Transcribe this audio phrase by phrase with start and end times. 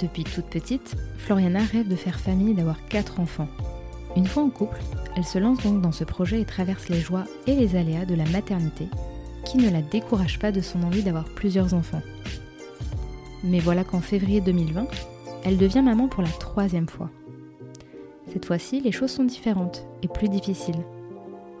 [0.00, 3.48] Depuis toute petite, Floriana rêve de faire famille et d'avoir quatre enfants.
[4.16, 4.80] Une fois en couple,
[5.14, 8.14] elle se lance donc dans ce projet et traverse les joies et les aléas de
[8.14, 8.88] la maternité,
[9.44, 12.02] qui ne la décourage pas de son envie d'avoir plusieurs enfants.
[13.44, 14.86] Mais voilà qu'en février 2020,
[15.44, 17.10] elle devient maman pour la troisième fois.
[18.32, 20.82] Cette fois-ci, les choses sont différentes et plus difficiles.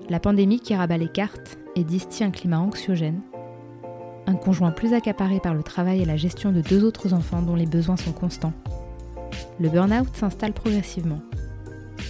[0.08, 3.20] La pandémie qui rabat les cartes et distille un climat anxiogène
[4.30, 7.56] un conjoint plus accaparé par le travail et la gestion de deux autres enfants dont
[7.56, 8.52] les besoins sont constants.
[9.58, 11.20] Le burn-out s'installe progressivement.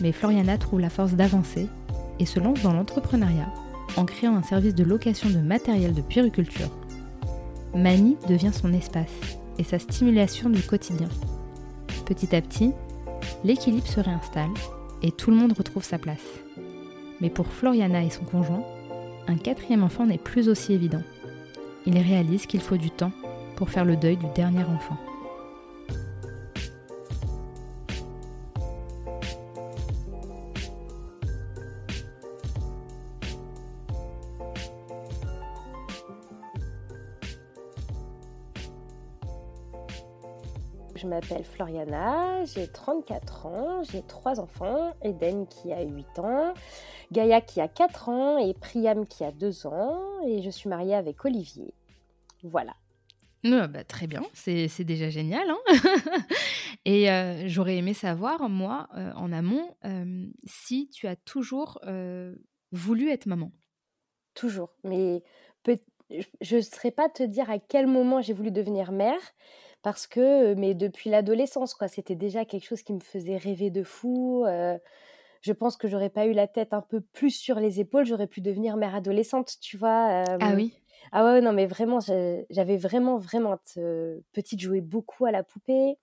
[0.01, 1.67] Mais Floriana trouve la force d'avancer
[2.19, 3.53] et se lance dans l'entrepreneuriat
[3.97, 6.69] en créant un service de location de matériel de puériculture.
[7.75, 9.13] Mani devient son espace
[9.59, 11.09] et sa stimulation du quotidien.
[12.05, 12.73] Petit à petit,
[13.45, 14.51] l'équilibre se réinstalle
[15.03, 16.27] et tout le monde retrouve sa place.
[17.21, 18.63] Mais pour Floriana et son conjoint,
[19.27, 21.03] un quatrième enfant n'est plus aussi évident
[21.87, 23.13] il réalise qu'il faut du temps
[23.57, 24.97] pour faire le deuil du dernier enfant.
[41.01, 46.53] Je m'appelle Floriana, j'ai 34 ans, j'ai trois enfants, Eden qui a 8 ans,
[47.11, 50.95] Gaïa qui a 4 ans et Priam qui a 2 ans et je suis mariée
[50.95, 51.73] avec Olivier.
[52.43, 52.75] Voilà.
[53.69, 55.49] bah, très bien, c'est déjà génial.
[55.49, 55.59] Hein
[56.85, 61.81] et euh, j'aurais aimé savoir, moi, euh, en amont, euh, si tu as toujours
[62.73, 63.53] voulu être maman.
[64.35, 65.23] Toujours, mais
[66.41, 69.21] je ne saurais pas te dire à quel moment j'ai voulu devenir mère,
[69.83, 73.83] parce que, mais depuis l'adolescence, quoi, c'était déjà quelque chose qui me faisait rêver de
[73.83, 74.45] fou
[75.43, 78.27] je pense que j'aurais pas eu la tête un peu plus sur les épaules, j'aurais
[78.27, 80.23] pu devenir mère adolescente, tu vois.
[80.39, 80.75] ah oui.
[81.13, 81.99] Ah ouais, non, mais vraiment,
[82.51, 83.59] j'avais vraiment, vraiment
[84.33, 85.97] petite joué beaucoup à la poupée.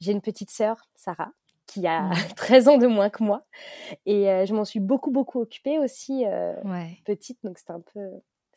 [0.00, 1.32] J'ai une petite sœur, Sarah,
[1.66, 3.44] qui a 13 ans de moins que moi.
[4.06, 6.24] Et je m'en suis beaucoup, beaucoup occupée aussi
[7.04, 7.38] petite.
[7.44, 8.00] Donc c'était un peu,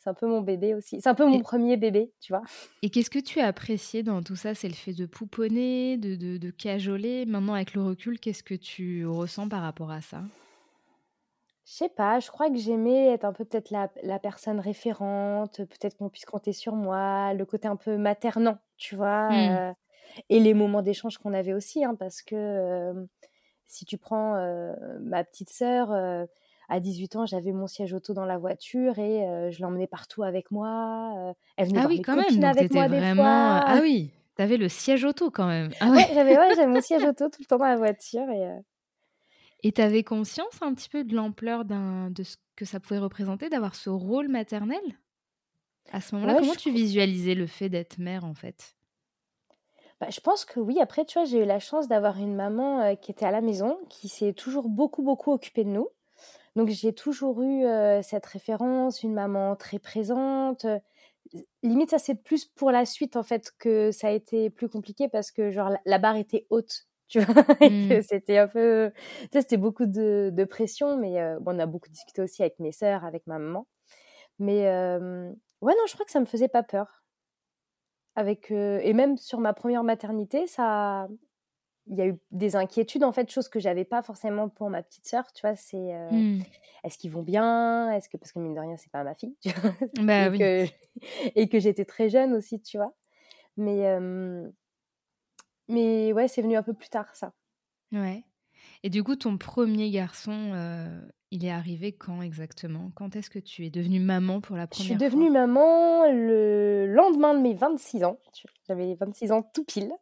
[0.02, 0.98] c'est un peu mon bébé aussi.
[1.00, 2.42] C'est un peu mon premier bébé, tu vois.
[2.80, 4.54] Et qu'est-ce que tu as apprécié dans tout ça?
[4.54, 7.26] C'est le fait de pouponner, de, de, cajoler.
[7.26, 10.22] Maintenant, avec le recul, qu'est-ce que tu ressens par rapport à ça?
[11.70, 15.58] Je sais pas, je crois que j'aimais être un peu peut-être la, la, personne référente,
[15.58, 19.28] peut-être qu'on puisse compter sur moi, le côté un peu maternant, tu vois.
[19.28, 19.56] Mmh.
[19.56, 19.72] Euh,
[20.30, 22.92] et les moments d'échange qu'on avait aussi, hein, parce que euh,
[23.68, 25.92] si tu prends euh, ma petite sœur
[26.68, 30.50] à 18 ans, j'avais mon siège auto dans la voiture et je l'emmenais partout avec
[30.50, 31.34] moi.
[31.56, 32.42] Elle venait ah oui, quand même.
[32.42, 33.62] avec moi des fois.
[33.64, 35.70] Ah oui, tu avais le siège auto quand même.
[35.78, 38.28] Ah ouais, j'avais ouais, mon siège auto tout le temps dans la voiture.
[38.28, 38.60] Et
[39.62, 43.48] et tu avais conscience un petit peu de l'ampleur de ce que ça pouvait représenter
[43.48, 44.80] d'avoir ce rôle maternel?
[45.92, 48.76] À ce moment-là, comment tu visualisais le fait d'être mère en fait?
[50.00, 50.80] Bah, je pense que oui.
[50.80, 53.78] Après, tu vois, j'ai eu la chance d'avoir une maman qui était à la maison,
[53.88, 55.88] qui s'est toujours beaucoup, beaucoup occupée de nous.
[56.56, 57.64] Donc j'ai toujours eu
[58.02, 60.66] cette référence, une maman très présente.
[61.62, 65.08] Limite, ça c'est plus pour la suite en fait que ça a été plus compliqué
[65.08, 68.02] parce que genre la barre était haute, tu vois, mmh.
[68.02, 68.90] c'était un peu,
[69.32, 73.04] c'était beaucoup de, de, pression, mais bon, on a beaucoup discuté aussi avec mes sœurs,
[73.04, 73.66] avec ma maman.
[74.38, 77.04] Mais ouais, non, je crois que ça me faisait pas peur.
[78.16, 81.06] Avec et même sur ma première maternité, ça,
[81.90, 84.82] il y a eu des inquiétudes en fait, choses que j'avais pas forcément pour ma
[84.82, 86.42] petite sœur, tu vois, c'est euh, mmh.
[86.84, 89.36] est-ce qu'ils vont bien, est-ce que parce que mine de rien c'est pas ma fille,
[89.42, 90.38] tu vois, bah, et, oui.
[90.38, 90.66] que,
[91.34, 92.94] et que j'étais très jeune aussi, tu vois,
[93.56, 93.98] mais
[95.70, 97.32] mais ouais, c'est venu un peu plus tard ça.
[97.92, 98.24] Ouais.
[98.82, 101.00] Et du coup, ton premier garçon, euh,
[101.30, 102.90] il est arrivé quand exactement?
[102.94, 106.10] Quand est-ce que tu es devenue maman pour la première fois Je suis devenue maman
[106.10, 108.18] le lendemain de mes 26 ans.
[108.66, 109.92] J'avais 26 ans tout pile.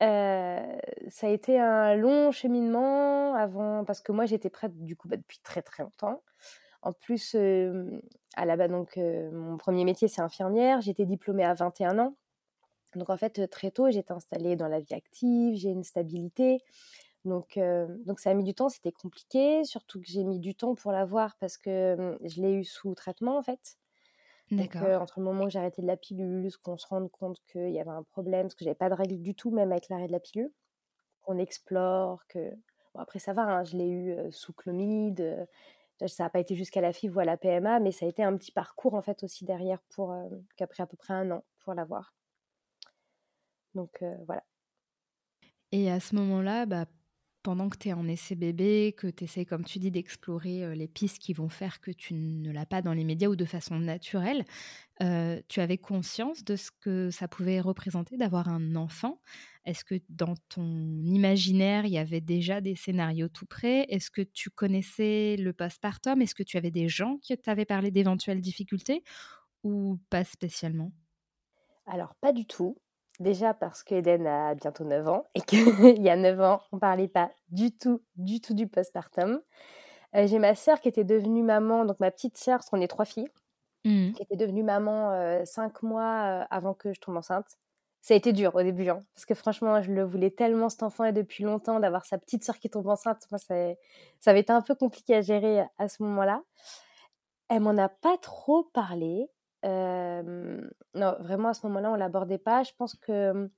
[0.00, 5.16] ça a été un long cheminement avant, parce que moi j'étais prête du coup bah,
[5.16, 6.22] depuis très très longtemps.
[6.82, 7.34] En plus,
[8.36, 10.80] à la base, donc mon premier métier c'est infirmière.
[10.80, 12.16] J'étais diplômée à 21 ans,
[12.98, 16.60] donc en fait très tôt j'étais installée dans la vie active, j'ai une stabilité.
[17.24, 17.58] Donc,
[18.04, 20.92] donc ça a mis du temps, c'était compliqué, surtout que j'ai mis du temps pour
[20.92, 23.78] l'avoir parce que je l'ai eu sous traitement en fait.
[24.50, 27.70] Donc, entre le moment où j'ai arrêté de la pilule, qu'on se rende compte qu'il
[27.70, 30.06] y avait un problème, parce que j'avais pas de règles du tout, même avec l'arrêt
[30.06, 30.52] de la pilule,
[31.22, 32.50] qu'on explore, que.
[32.94, 35.48] Bon, après, ça va, hein, je l'ai eu sous chlomide,
[36.06, 38.22] ça n'a pas été jusqu'à la FIV ou à la PMA, mais ça a été
[38.22, 40.14] un petit parcours en fait aussi derrière pour
[40.56, 42.14] qu'après à peu près un an pour l'avoir.
[43.74, 44.44] Donc voilà.
[45.72, 46.86] Et à ce moment-là, bah,
[47.42, 50.88] pendant que tu es en essai bébé, que tu essaies, comme tu dis, d'explorer les
[50.88, 53.78] pistes qui vont faire que tu ne l'as pas dans les médias ou de façon
[53.78, 54.44] naturelle,
[55.00, 59.20] tu avais conscience de ce que ça pouvait représenter d'avoir un enfant?
[59.66, 63.86] Est-ce que dans ton imaginaire, il y avait déjà des scénarios tout prêts?
[63.90, 66.22] Est-ce que tu connaissais le postpartum?
[66.22, 69.02] Est-ce que tu avais des gens qui t'avaient parlé d'éventuelles difficultés?
[69.64, 70.92] Ou pas spécialement?
[71.86, 72.76] Alors, pas du tout.
[73.20, 75.58] Déjà parce qu'Eden a bientôt 9 ans et qu'il
[76.02, 79.40] y a 9 ans, on ne parlait pas du tout, du tout du postpartum.
[80.16, 82.88] Euh, j'ai ma sœur qui était devenue maman, donc ma petite sœur, parce qu'on est
[82.88, 83.28] trois filles,
[83.84, 84.12] mmh.
[84.12, 87.58] qui était devenue maman euh, cinq mois euh, avant que je tombe enceinte.
[88.00, 90.82] Ça a été dur au début, hein, parce que franchement, je le voulais tellement cet
[90.82, 93.26] enfant et depuis longtemps d'avoir sa petite sœur qui tombe enceinte.
[93.30, 93.54] Moi, ça,
[94.20, 96.42] ça avait été un peu compliqué à gérer à ce moment-là.
[97.48, 99.30] Elle m'en a pas trop parlé
[99.64, 102.62] non, vraiment à ce moment-là, on l'abordait pas.
[102.62, 103.50] Je pense que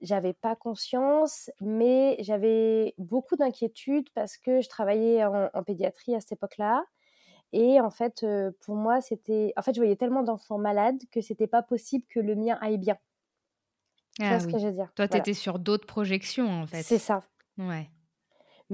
[0.00, 6.32] j'avais pas conscience, mais j'avais beaucoup d'inquiétude parce que je travaillais en, pédiatrie à cette
[6.32, 6.84] époque-là.
[7.52, 8.26] Et en fait,
[8.60, 9.52] pour moi, c'était.
[9.56, 12.78] En fait, je voyais tellement d'enfants malades que c'était pas possible que le mien aille
[12.78, 12.96] bien.
[14.20, 14.92] Ah, ce que je veux dire?
[14.94, 16.82] Toi, tu étais sur d'autres projections, en fait.
[16.82, 17.22] C'est ça.
[17.58, 17.90] Ouais.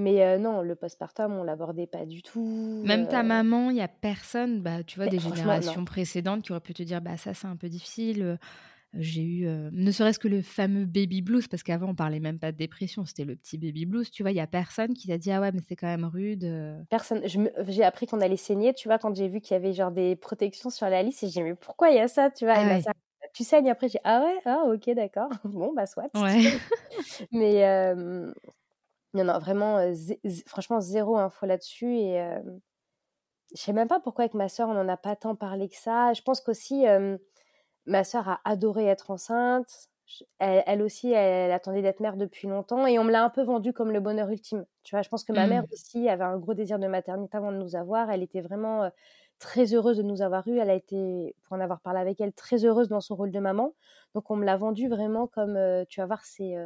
[0.00, 2.82] Mais non, le postpartum, on l'abordait pas du tout.
[2.84, 6.60] Même ta maman, il y a personne, bah, tu vois, des générations précédentes qui auraient
[6.60, 8.38] pu te dire, bah ça c'est un peu difficile.
[8.92, 12.50] J'ai eu, ne serait-ce que le fameux baby blues, parce qu'avant on parlait même pas
[12.50, 14.10] de dépression, c'était le petit baby blues.
[14.10, 16.04] Tu vois, il y a personne qui t'a dit, ah ouais, mais c'est quand même
[16.04, 16.50] rude.
[16.88, 17.22] Personne.
[17.68, 20.16] J'ai appris qu'on allait saigner, tu vois, quand j'ai vu qu'il y avait genre des
[20.16, 22.54] protections sur la liste, et j'ai dit, mais pourquoi il y a ça, tu vois?
[22.56, 22.92] Ah
[23.32, 26.52] tu saignes après j'ai ah ouais ah ok d'accord bon bah soit ouais.
[27.32, 27.94] mais
[29.14, 29.78] non, non, vraiment,
[30.46, 31.96] franchement, zéro info là-dessus.
[31.96, 32.24] Et
[33.54, 35.76] je sais même pas pourquoi avec ma sœur, on n'en a pas tant parlé que
[35.76, 36.12] ça.
[36.12, 36.84] Je pense qu'aussi,
[37.86, 39.88] ma sœur a adoré être enceinte.
[40.38, 42.86] Elle, aussi, elle, attendait d'être mère depuis longtemps.
[42.86, 44.64] Et on me l'a un peu vendue comme le bonheur ultime.
[44.82, 45.72] Tu vois, je pense que ma mère mmh.
[45.72, 48.10] aussi avait un gros désir de maternité avant de nous avoir.
[48.10, 48.90] Elle était vraiment
[49.38, 50.58] très heureuse de nous avoir eu.
[50.58, 53.40] Elle a été, pour en avoir parlé avec elle, très heureuse dans son rôle de
[53.40, 53.74] maman.
[54.14, 55.58] Donc on me l'a vendue vraiment comme,
[55.88, 56.56] tu vas voir, c'est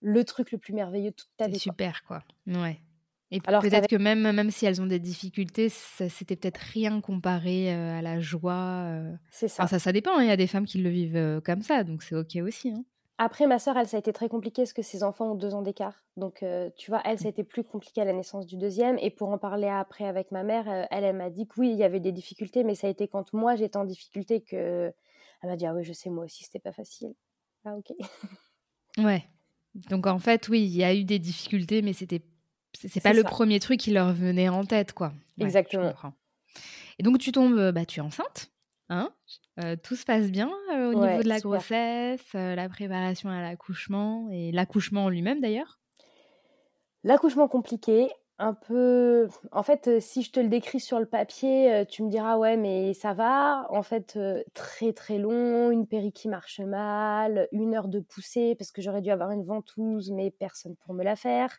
[0.00, 1.58] le truc le plus merveilleux de toute ta vie.
[1.58, 2.22] Super, quoi.
[2.46, 2.80] Ouais.
[3.32, 7.98] Et peut-être que même, même si elles ont des difficultés, c'était peut-être rien comparé euh,
[7.98, 8.86] à la joie.
[8.86, 9.14] Euh.
[9.30, 9.68] C'est ça.
[9.68, 9.78] ça.
[9.78, 10.22] Ça dépend, hein.
[10.22, 12.70] il y a des femmes qui le vivent euh, comme ça, donc c'est OK aussi.
[12.70, 12.84] Hein.
[13.18, 15.54] Après, ma sœur, elle, ça a été très compliqué parce que ses enfants ont deux
[15.54, 16.06] ans d'écart.
[16.16, 16.42] Donc,
[16.78, 18.96] tu vois, elle, ça a été plus compliqué à la naissance du deuxième.
[18.98, 21.76] Et pour en parler après avec ma mère, elle, elle m'a dit que oui, il
[21.76, 24.90] y avait des difficultés, mais ça a été quand moi j'étais en difficulté que.
[25.42, 27.12] Elle m'a dit, ah oui, je sais, moi aussi, c'était pas facile.
[27.66, 27.92] Ah, ok.
[28.98, 29.22] Ouais.
[29.74, 32.22] Donc en fait, oui, il y a eu des difficultés, mais c'était
[32.72, 35.12] c'est pas le premier truc qui leur venait en tête, quoi.
[35.38, 35.92] Exactement.
[36.98, 38.52] Et donc tu tombes, euh, bah tu es enceinte,
[38.88, 39.10] hein
[39.62, 44.28] euh, Tout se passe bien euh, au niveau de la grossesse, la préparation à l'accouchement
[44.30, 45.80] et l'accouchement en lui-même d'ailleurs?
[47.02, 49.28] L'accouchement compliqué, un peu.
[49.52, 52.94] En fait, si je te le décris sur le papier, tu me diras ouais, mais
[52.94, 53.66] ça va.
[53.70, 54.18] En fait,
[54.54, 59.02] très très long, une péri qui marche mal, une heure de poussée parce que j'aurais
[59.02, 61.58] dû avoir une ventouse, mais personne pour me la faire.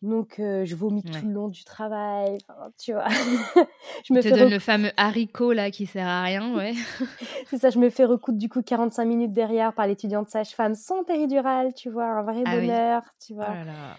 [0.00, 2.38] Donc, je vomis tout le long du travail,
[2.78, 3.08] tu vois.
[4.04, 6.74] je me te donne le fameux haricot là qui sert à rien, ouais.
[7.46, 11.02] c'est ça, je me fais recoudre du coup 45 minutes derrière par l'étudiante sage-femme sans
[11.02, 13.48] péridurale, tu vois, un vrai ah bonheur, tu vois.
[13.50, 13.96] Oh là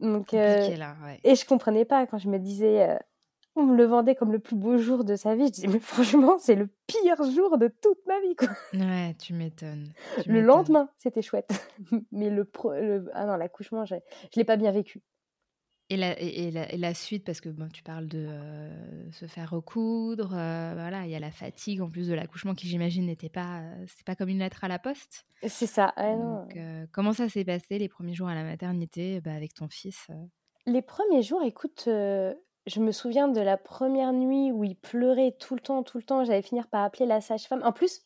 [0.00, 0.68] donc, euh,
[1.24, 2.96] Et je comprenais pas quand je me disais, euh,
[3.56, 5.46] on me le vendait comme le plus beau jour de sa vie.
[5.46, 8.36] Je disais, mais franchement, c'est le pire jour de toute ma vie.
[8.36, 8.48] Quoi.
[8.74, 9.92] Ouais, tu m'étonnes.
[10.26, 11.50] Le lendemain, c'était chouette.
[12.12, 12.50] mais le,
[12.80, 13.10] le...
[13.12, 14.00] Ah non, l'accouchement, je ne
[14.36, 15.02] l'ai pas bien vécu.
[15.92, 20.30] Et la, et, la, suite, parce que bon, tu parles de euh, se faire recoudre,
[20.32, 23.58] euh, voilà, il y a la fatigue en plus de l'accouchement qui, j'imagine, n'était pas,
[23.58, 25.26] euh, c'est pas comme une lettre à la poste.
[25.48, 25.92] C'est ça.
[25.98, 26.56] Donc,
[26.92, 30.06] comment ça s'est passé les premiers jours à la maternité bah, avec ton fils
[30.64, 35.56] Les premiers jours, écoute, je me souviens de la première nuit où il pleurait tout
[35.56, 36.24] le temps, tout le temps.
[36.24, 37.62] J'allais finir par appeler la sage-femme.
[37.64, 38.02] En plus,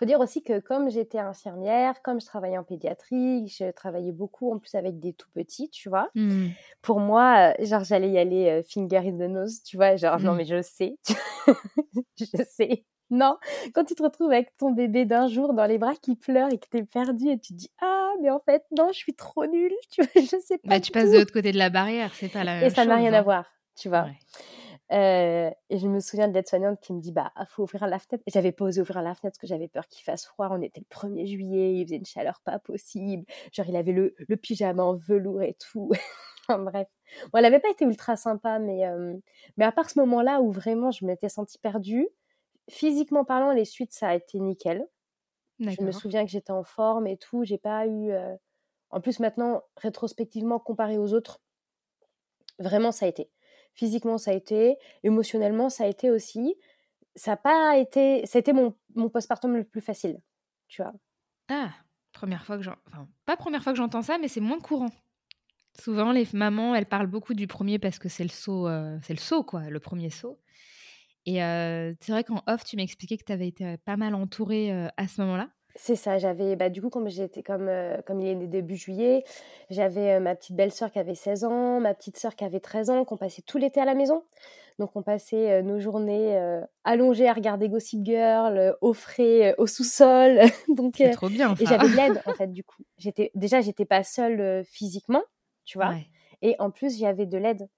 [0.00, 4.50] faut dire aussi que comme j'étais infirmière, comme je travaillais en pédiatrie, je travaillais beaucoup
[4.50, 6.08] en plus avec des tout petits, tu vois.
[6.14, 6.48] Mmh.
[6.80, 10.18] Pour moi, euh, genre j'allais y aller euh, finger in the nose, tu vois, genre
[10.18, 10.36] non Mmh.
[10.36, 10.96] mais je sais,
[12.18, 12.84] je sais.
[13.10, 13.36] Non,
[13.74, 16.58] quand tu te retrouves avec ton bébé d'un jour dans les bras qui pleure et
[16.58, 19.44] que t'es perdu et tu te dis ah mais en fait non je suis trop
[19.46, 20.68] nulle, tu vois, je sais pas.
[20.68, 21.12] Bah, tu passes tout.
[21.12, 23.18] de l'autre côté de la barrière, c'est pas la même Et ça n'a rien à
[23.18, 23.22] hein.
[23.22, 23.44] voir,
[23.76, 24.04] tu vois.
[24.04, 24.18] Ouais.
[24.92, 28.24] Euh, et je me souviens de l'aide-soignante qui me dit bah faut ouvrir la fenêtre.
[28.26, 30.48] J'avais pas osé ouvrir la fenêtre parce que j'avais peur qu'il fasse froid.
[30.50, 33.24] On était le 1er juillet, il faisait une chaleur pas possible.
[33.52, 35.90] Genre il avait le, le pyjama en velours et tout.
[36.48, 36.88] Enfin, bref,
[37.32, 39.14] bon, elle avait pas été ultra sympa, mais euh,
[39.56, 42.08] mais à part ce moment-là où vraiment je m'étais sentie perdue,
[42.70, 44.86] physiquement parlant, les suites ça a été nickel.
[45.66, 47.44] Je me souviens que j'étais en forme et tout.
[47.44, 48.12] J'ai pas eu.
[48.12, 48.36] euh,
[48.90, 51.40] En plus maintenant rétrospectivement comparé aux autres,
[52.58, 53.30] vraiment ça a été.
[53.74, 56.54] Physiquement ça a été, émotionnellement ça a été aussi.
[57.16, 58.22] Ça a pas été.
[58.22, 60.20] Été mon, mon postpartum le plus facile,
[60.68, 60.92] tu vois.
[61.48, 61.70] Ah,
[62.12, 62.76] première fois que j'en...
[62.86, 64.90] Enfin, pas première fois que j'entends ça, mais c'est moins courant.
[65.78, 69.14] Souvent, les mamans, elles parlent beaucoup du premier parce que c'est le saut, euh, c'est
[69.14, 70.40] le saut, quoi, le premier saut.
[71.26, 74.14] Et euh, c'est vrai qu'en off, tu m'expliquais que tu avais été euh, pas mal
[74.14, 75.48] entourée à ce moment-là.
[75.76, 78.76] C'est ça, j'avais, bah, du coup, comme j'étais, comme, euh, comme il est né début
[78.76, 79.24] juillet,
[79.70, 82.90] j'avais euh, ma petite belle-sœur qui avait 16 ans, ma petite sœur qui avait 13
[82.90, 84.24] ans, qu'on passait tout l'été à la maison.
[84.78, 86.40] Donc, on passait euh, nos journées
[86.84, 90.40] allongées à regarder Gossip Girl, au frais, au sous-sol.
[90.68, 91.76] Donc, C'est trop bien, et ça.
[91.76, 92.82] j'avais de l'aide, en fait, du coup.
[92.98, 95.22] J'étais, déjà, j'étais pas seule physiquement,
[95.64, 95.90] tu vois.
[95.90, 96.06] Ouais.
[96.42, 97.68] Et en plus, j'avais de l'aide.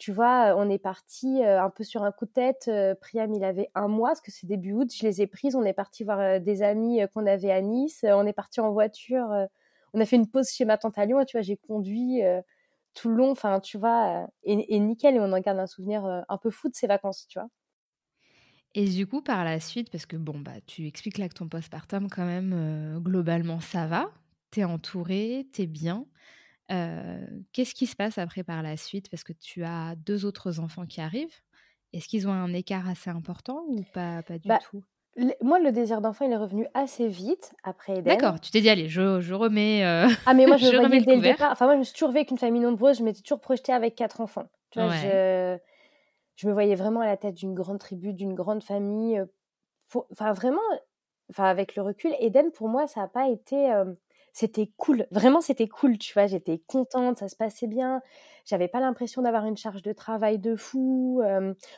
[0.00, 2.68] Tu vois, on est parti euh, un peu sur un coup de tête.
[2.68, 4.90] Euh, Priam, il avait un mois, parce que c'est début août.
[4.90, 5.54] Je les ai prises.
[5.54, 8.06] On est parti voir euh, des amis qu'on avait à Nice.
[8.08, 9.28] On est parti en voiture.
[9.92, 11.22] on a fait une pause chez ma tante à Lyon.
[11.26, 12.22] Tu vois, j'ai conduit
[12.94, 13.30] tout le long.
[13.30, 15.16] Enfin, tu vois, et, nickel.
[15.16, 17.50] Et on en garde un souvenir un peu fou de ces vacances, tu vois.
[18.74, 21.48] Et du coup, par la suite, parce que bon, bah, tu expliques là que ton
[21.48, 24.10] postpartum, quand même, globalement, ça va.
[24.50, 26.06] T'es entourée, t'es bien.
[26.70, 29.08] Euh, Qu'est-ce qui se passe après par la suite?
[29.10, 31.34] Parce que tu as deux autres enfants qui arrivent.
[31.92, 34.82] Est-ce qu'ils ont un écart assez important ou pas, pas du Bah, tout?
[35.42, 38.04] moi, le désir d'enfant, il est revenu assez vite après Eden.
[38.04, 39.84] D'accord, tu t'es dit, allez, je, je remets.
[39.84, 41.50] euh, Ah, mais moi, je, Je me remets le le départ.
[41.52, 42.98] Enfin, moi, je me suis toujours avec une famille nombreuse.
[42.98, 44.48] Je m'étais toujours projetée avec quatre enfants.
[44.70, 45.00] Tu vois, Ouais.
[45.02, 45.58] je,
[46.36, 49.20] je me voyais vraiment à la tête d'une grande tribu, d'une grande famille.
[49.88, 50.60] pour- Enfin, vraiment,
[51.30, 53.72] enfin, avec le recul, Eden, pour moi, ça n'a pas été.
[53.72, 53.92] euh,
[54.32, 55.06] C'était cool.
[55.10, 55.98] Vraiment, c'était cool.
[55.98, 58.00] Tu vois, j'étais contente, ça se passait bien.
[58.46, 61.22] J'avais pas l'impression d'avoir une charge de travail de fou.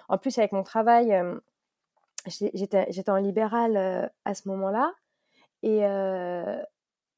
[0.09, 1.15] En plus, avec mon travail,
[2.27, 4.93] j'étais en libéral à ce moment-là.
[5.63, 5.83] Et,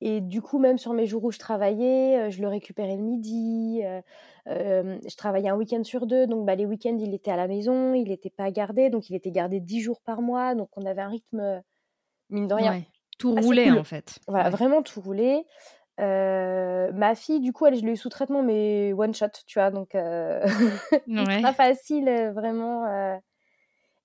[0.00, 3.82] et du coup, même sur mes jours où je travaillais, je le récupérais le midi.
[4.46, 6.26] je travaillais un week-end sur deux.
[6.26, 7.94] Donc, bah, les week-ends, il était à la maison.
[7.94, 8.90] Il n'était pas gardé.
[8.90, 10.54] Donc, il était gardé dix jours par mois.
[10.54, 11.62] Donc, on avait un rythme,
[12.30, 12.78] mine de rien.
[13.18, 13.78] Tout assez roulait cool.
[13.78, 14.18] en fait.
[14.28, 14.50] Voilà, Ouais.
[14.50, 15.44] vraiment tout roulé.
[16.00, 19.58] Euh, ma fille, du coup, elle, je l'ai eu sous traitement, mais one shot, tu
[19.58, 19.70] vois.
[19.70, 20.44] Donc, euh,
[21.06, 21.42] Ouais.
[21.42, 22.84] pas facile, euh, vraiment.
[22.86, 23.16] euh.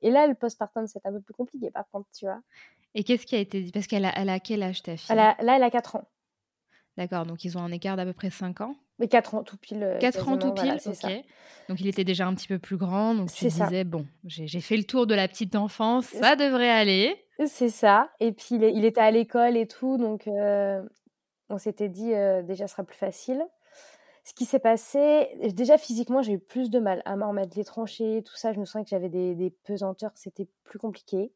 [0.01, 2.39] Et là, le postpartum, c'est un peu plus compliqué, par contre, tu vois.
[2.96, 5.08] Et qu'est-ce qui a été dit Parce qu'elle a, elle a quel âge ta fille?
[5.12, 6.08] Elle a- là, elle a 4 ans.
[6.98, 8.75] D'accord, donc ils ont un écart d'à peu près 5 ans?
[9.00, 9.84] Mais 4 ans tout pile.
[9.84, 10.96] euh, 4 ans quasiment, tout voilà, pile, c'est ok.
[10.96, 11.10] ça.
[11.70, 13.65] Donc il était déjà un petit peu plus grand, donc tu ça.
[13.65, 17.15] disais, bon, j'ai fait le tour de la petite enfance, ça devrait aller.
[17.46, 18.10] C'est ça.
[18.20, 20.82] Et puis, il, était à l'école et tout, donc euh,
[21.50, 23.41] on s'était dit, euh, déjà, ce sera plus facile.
[24.25, 27.63] Ce qui s'est passé, déjà physiquement, j'ai eu plus de mal à m'en remettre les
[27.63, 28.51] tranchées, tout ça.
[28.51, 31.32] Je me sentais que j'avais des, des pesanteurs, c'était plus compliqué.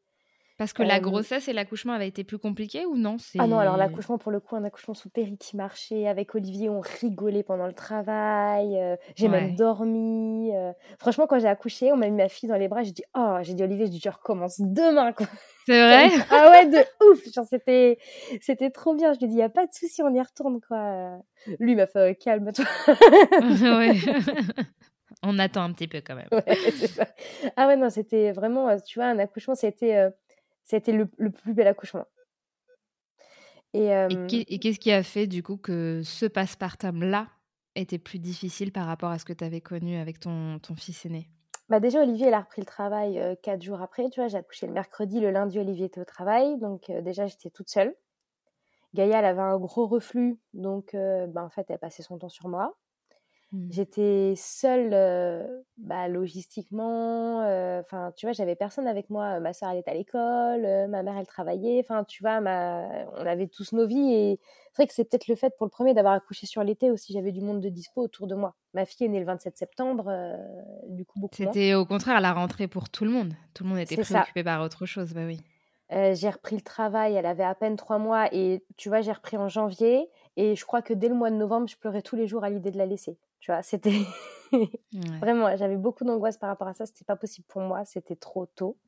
[0.56, 3.16] Parce que la Euh, grossesse et l'accouchement avaient été plus compliqués ou non?
[3.40, 6.06] Ah non, alors l'accouchement, pour le coup, un accouchement sous péri qui marchait.
[6.06, 8.78] Avec Olivier, on rigolait pendant le travail.
[8.78, 9.40] euh, j'ai Ouais.
[9.40, 10.52] même dormi.
[10.54, 10.72] euh.
[11.00, 12.84] Franchement, quand j'ai accouché, on m'a mis ma fille dans les bras.
[12.84, 15.26] J'ai dit, oh, j'ai dit, Olivier, je dis, je recommence demain, quoi.
[15.66, 16.08] C'est vrai?
[16.30, 17.20] Ah ouais, de ouf.
[17.34, 17.98] Genre, c'était,
[18.40, 19.12] c'était trop bien.
[19.12, 21.18] Je lui ai dit, y a pas de souci, on y retourne, quoi.
[21.58, 22.64] Lui il m'a fait, calme-toi.
[23.76, 23.92] Ouais.
[25.26, 26.28] On attend un petit peu quand même.
[26.32, 26.44] Ouais,
[27.56, 30.08] ah ouais, non, c'était vraiment, tu vois, un accouchement, c'était,
[30.64, 32.06] c'était le, le plus bel accouchement.
[33.72, 37.28] Et, euh, et qu'est-ce qui a fait du coup que ce passepartum-là
[37.74, 41.04] était plus difficile par rapport à ce que tu avais connu avec ton, ton fils
[41.06, 41.28] aîné?
[41.68, 44.10] Bah déjà, Olivier, il a repris le travail euh, quatre jours après.
[44.10, 46.58] Tu vois, j'ai accouché le mercredi, le lundi, Olivier était au travail.
[46.58, 47.96] Donc, euh, déjà, j'étais toute seule.
[48.92, 50.38] Gaïa, elle avait un gros reflux.
[50.52, 52.76] Donc, bah, en fait, elle passait son temps sur moi.
[53.54, 53.68] Hmm.
[53.70, 55.46] J'étais seule, euh,
[55.78, 57.42] bah, logistiquement.
[57.42, 59.38] euh, Enfin, tu vois, j'avais personne avec moi.
[59.38, 60.64] Ma soeur, elle était à l'école.
[60.64, 61.78] euh, ma mère, elle travaillait.
[61.78, 62.82] Enfin, tu vois, ma...
[63.16, 64.12] on avait tous nos vies.
[64.12, 64.40] Et
[64.72, 67.12] c'est vrai que c'est peut-être le fait pour le premier d'avoir accouché sur l'été aussi.
[67.12, 68.56] J'avais du monde de dispo autour de moi.
[68.72, 70.10] Ma fille est née le 27 septembre.
[70.88, 71.36] du coup, beaucoup.
[71.36, 73.34] C'était au contraire la rentrée pour tout le monde.
[73.54, 74.14] Tout le monde était ça.
[74.14, 75.40] préoccupé par autre chose, bah oui.
[75.90, 79.36] j'ai repris le travail, elle avait à peine trois mois et tu vois, j'ai repris
[79.36, 82.26] en janvier et je crois que dès le mois de novembre, je pleurais tous les
[82.26, 83.16] jours à l'idée de la laisser.
[83.44, 83.92] Tu vois, c'était
[85.20, 86.86] vraiment, j'avais beaucoup d'angoisse par rapport à ça.
[86.86, 88.78] C'était pas possible pour moi, c'était trop tôt.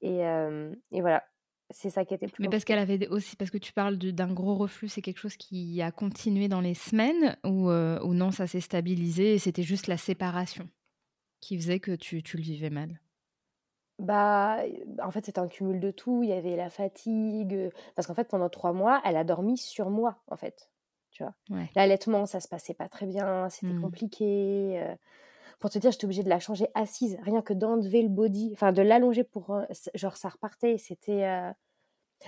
[0.00, 1.24] Et, et voilà,
[1.70, 2.44] c'est ça qui était plus.
[2.44, 5.36] Mais parce qu'elle avait aussi, parce que tu parles d'un gros reflux, c'est quelque chose
[5.36, 9.88] qui a continué dans les semaines ou, ou non, ça s'est stabilisé et c'était juste
[9.88, 10.68] la séparation
[11.40, 13.00] qui faisait que tu, tu le vivais mal?
[13.98, 14.58] Bah,
[15.02, 16.22] en fait, c'était un cumul de tout.
[16.22, 17.72] Il y avait la fatigue.
[17.96, 20.70] Parce qu'en fait, pendant trois mois, elle a dormi sur moi, en fait.
[21.14, 21.34] Tu vois.
[21.74, 23.48] L'allaitement, ça se passait pas très bien.
[23.48, 23.80] C'était mmh.
[23.80, 24.94] compliqué.
[25.60, 27.16] Pour te dire, j'étais obligée de la changer assise.
[27.22, 29.56] Rien que d'enlever le body, enfin, de l'allonger pour.
[29.94, 30.76] Genre, ça repartait.
[30.76, 31.24] C'était.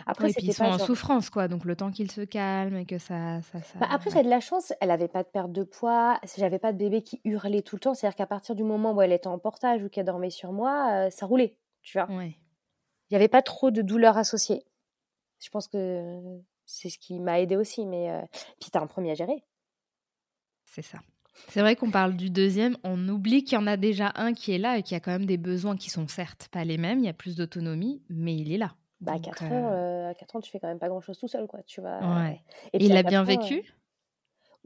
[0.06, 1.48] Après, ils sont en souffrance, quoi.
[1.48, 3.40] Donc, le temps qu'il se calme et que ça.
[3.42, 4.72] ça, bah, après, j'ai de la chance.
[4.80, 6.20] Elle n'avait pas de perte de poids.
[6.36, 7.94] J'avais pas de bébé qui hurlait tout le temps.
[7.94, 11.06] C'est-à-dire qu'à partir du moment où elle était en portage ou qu'elle dormait sur moi,
[11.06, 11.56] euh, ça roulait.
[11.82, 12.08] Tu vois.
[12.10, 12.34] Il
[13.12, 14.64] n'y avait pas trop de douleurs associées.
[15.40, 17.86] Je pense que c'est ce qui m'a aidé aussi.
[17.86, 18.22] Mais euh...
[18.60, 19.42] puis, tu as un premier à gérer.
[20.64, 20.98] C'est ça.
[21.48, 24.52] C'est vrai qu'on parle du deuxième, on oublie qu'il y en a déjà un qui
[24.52, 26.98] est là et qui a quand même des besoins qui sont certes pas les mêmes,
[27.00, 28.74] il y a plus d'autonomie, mais il est là.
[29.02, 31.46] Bah, à 4 ans, euh, 4 ans, tu fais quand même pas grand-chose tout seul,
[31.46, 31.62] quoi.
[31.64, 32.30] Tu vas...
[32.72, 33.62] Et, il l'a bien vécu?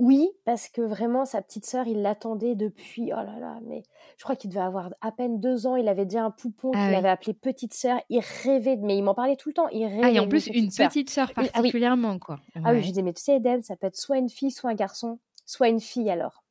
[0.01, 3.83] Oui, parce que vraiment, sa petite sœur, il l'attendait depuis, oh là là, mais
[4.17, 5.77] je crois qu'il devait avoir à peine deux ans.
[5.77, 8.01] Il avait déjà un poupon ah qu'il avait appelé petite sœur.
[8.09, 9.69] Il rêvait, mais il m'en parlait tout le temps.
[9.69, 10.01] Il rêvait.
[10.03, 12.41] Ah, et en plus, une petite sœur ah particulièrement, quoi.
[12.65, 14.71] Ah oui, je disais, mais tu sais, Eden, ça peut être soit une fille, soit
[14.71, 16.45] un garçon, soit une fille alors.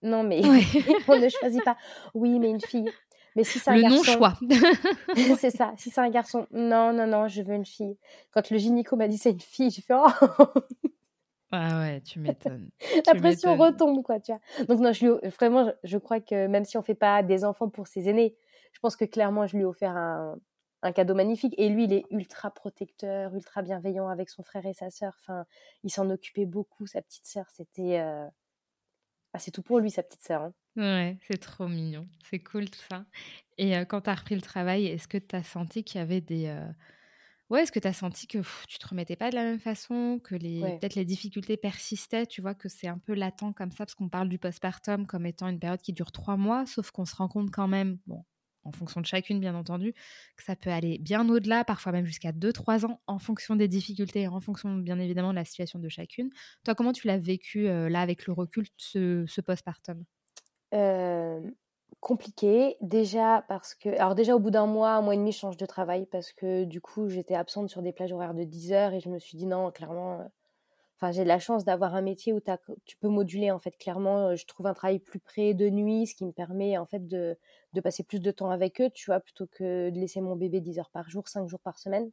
[0.00, 0.40] Non, mais
[1.08, 1.76] on ne choisit pas.
[2.14, 2.90] Oui, mais une fille.
[3.36, 4.38] Mais si c'est un le garçon, non-choix.
[5.36, 5.74] c'est ça.
[5.76, 7.98] Si c'est un garçon, non, non, non, je veux une fille.
[8.30, 10.46] Quand le gynéco m'a dit c'est une fille, j'ai fait oh.
[11.56, 12.70] Ah ouais, tu m'étonnes.
[13.06, 14.66] La pression retombe, quoi, tu vois.
[14.66, 17.68] Donc non, je lui, vraiment, je, crois que même si on fait pas des enfants
[17.68, 18.36] pour ses aînés,
[18.72, 20.36] je pense que clairement, je lui ai offert un,
[20.82, 21.54] un cadeau magnifique.
[21.58, 25.14] Et lui, il est ultra protecteur, ultra bienveillant avec son frère et sa sœur.
[25.20, 25.46] Enfin,
[25.82, 27.46] il s'en occupait beaucoup, sa petite sœur.
[27.50, 28.26] C'était, euh,
[29.32, 30.42] ah, c'est tout pour lui, sa petite sœur.
[30.42, 30.52] Hein.
[30.76, 32.06] Ouais, c'est trop mignon.
[32.28, 33.04] C'est cool tout ça.
[33.58, 36.20] Et quand tu as repris le travail, est-ce que tu as senti qu'il y avait
[36.20, 36.52] des.
[37.50, 40.18] Ouais, est-ce que tu as senti que tu te remettais pas de la même façon,
[40.22, 43.78] que les peut-être les difficultés persistaient, tu vois, que c'est un peu latent comme ça,
[43.84, 47.04] parce qu'on parle du postpartum comme étant une période qui dure trois mois, sauf qu'on
[47.04, 48.24] se rend compte quand même, bon,
[48.64, 49.92] en fonction de chacune, bien entendu,
[50.36, 54.26] que ça peut aller bien au-delà, parfois même jusqu'à 2-3 ans, en fonction des difficultés,
[54.26, 56.30] en fonction, bien évidemment, de la situation de chacune.
[56.64, 60.04] Toi, comment tu l'as vécu, là, avec le recul, ce, ce postpartum?
[62.04, 62.76] Compliqué.
[62.82, 65.56] Déjà parce que alors déjà au bout d'un mois un mois et demi je change
[65.56, 68.92] de travail parce que du coup j'étais absente sur des plages horaires de 10 heures
[68.92, 70.30] et je me suis dit non clairement
[70.96, 72.40] enfin j'ai de la chance d'avoir un métier où
[72.84, 73.76] tu peux moduler en fait.
[73.78, 77.08] Clairement je trouve un travail plus près de nuit ce qui me permet en fait
[77.08, 77.38] de,
[77.72, 80.60] de passer plus de temps avec eux tu vois plutôt que de laisser mon bébé
[80.60, 82.10] 10 heures par jour 5 jours par semaine.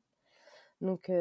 [0.80, 1.12] Donc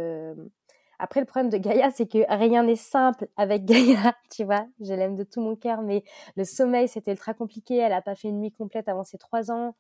[1.00, 4.66] après, le problème de Gaïa, c'est que rien n'est simple avec Gaïa, tu vois.
[4.80, 6.04] Je l'aime de tout mon cœur, mais
[6.36, 7.76] le sommeil, c'était ultra compliqué.
[7.76, 9.74] Elle n'a pas fait une nuit complète avant ses trois ans.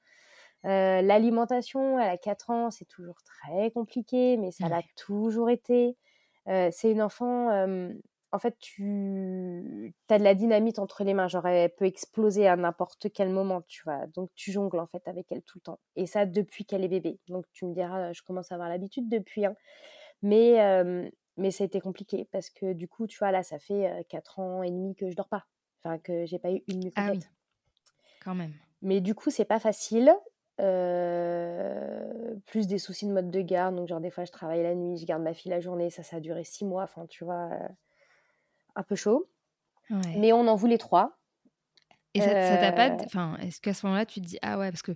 [0.66, 5.96] Euh, l'alimentation, elle a quatre ans, c'est toujours très compliqué, mais ça l'a toujours été.
[6.48, 7.92] Euh, c'est une enfant, euh,
[8.32, 12.56] en fait, tu as de la dynamite entre les mains, genre elle peut exploser à
[12.56, 14.06] n'importe quel moment, tu vois.
[14.08, 15.80] Donc tu jongles en fait avec elle tout le temps.
[15.96, 17.18] Et ça depuis qu'elle est bébé.
[17.28, 19.46] Donc tu me diras, je commence à avoir l'habitude depuis.
[19.46, 19.54] Hein.
[20.22, 20.84] Mais,
[21.36, 24.38] mais ça a été compliqué parce que du coup, tu vois, là, ça fait 4
[24.38, 25.46] ans et demi que je dors pas.
[25.82, 27.30] Enfin, que j'ai pas eu une nuit complète.
[27.30, 27.34] Ah
[28.22, 28.52] Quand même.
[28.82, 30.14] Mais du coup, c'est pas facile.
[32.46, 33.76] plus des soucis de mode de garde.
[33.76, 35.90] Donc, genre, des fois, je travaille la nuit, je garde ma fille la journée.
[35.90, 36.82] Ça, ça a duré 6 mois.
[36.82, 37.50] Enfin, tu vois,
[38.76, 39.28] un peu chaud.
[40.16, 41.18] Mais on en voulait trois.
[42.14, 42.96] Et ça t'a pas.
[43.04, 44.92] Enfin, est-ce qu'à ce, moment-là, tu te dis, ah ouais, parce que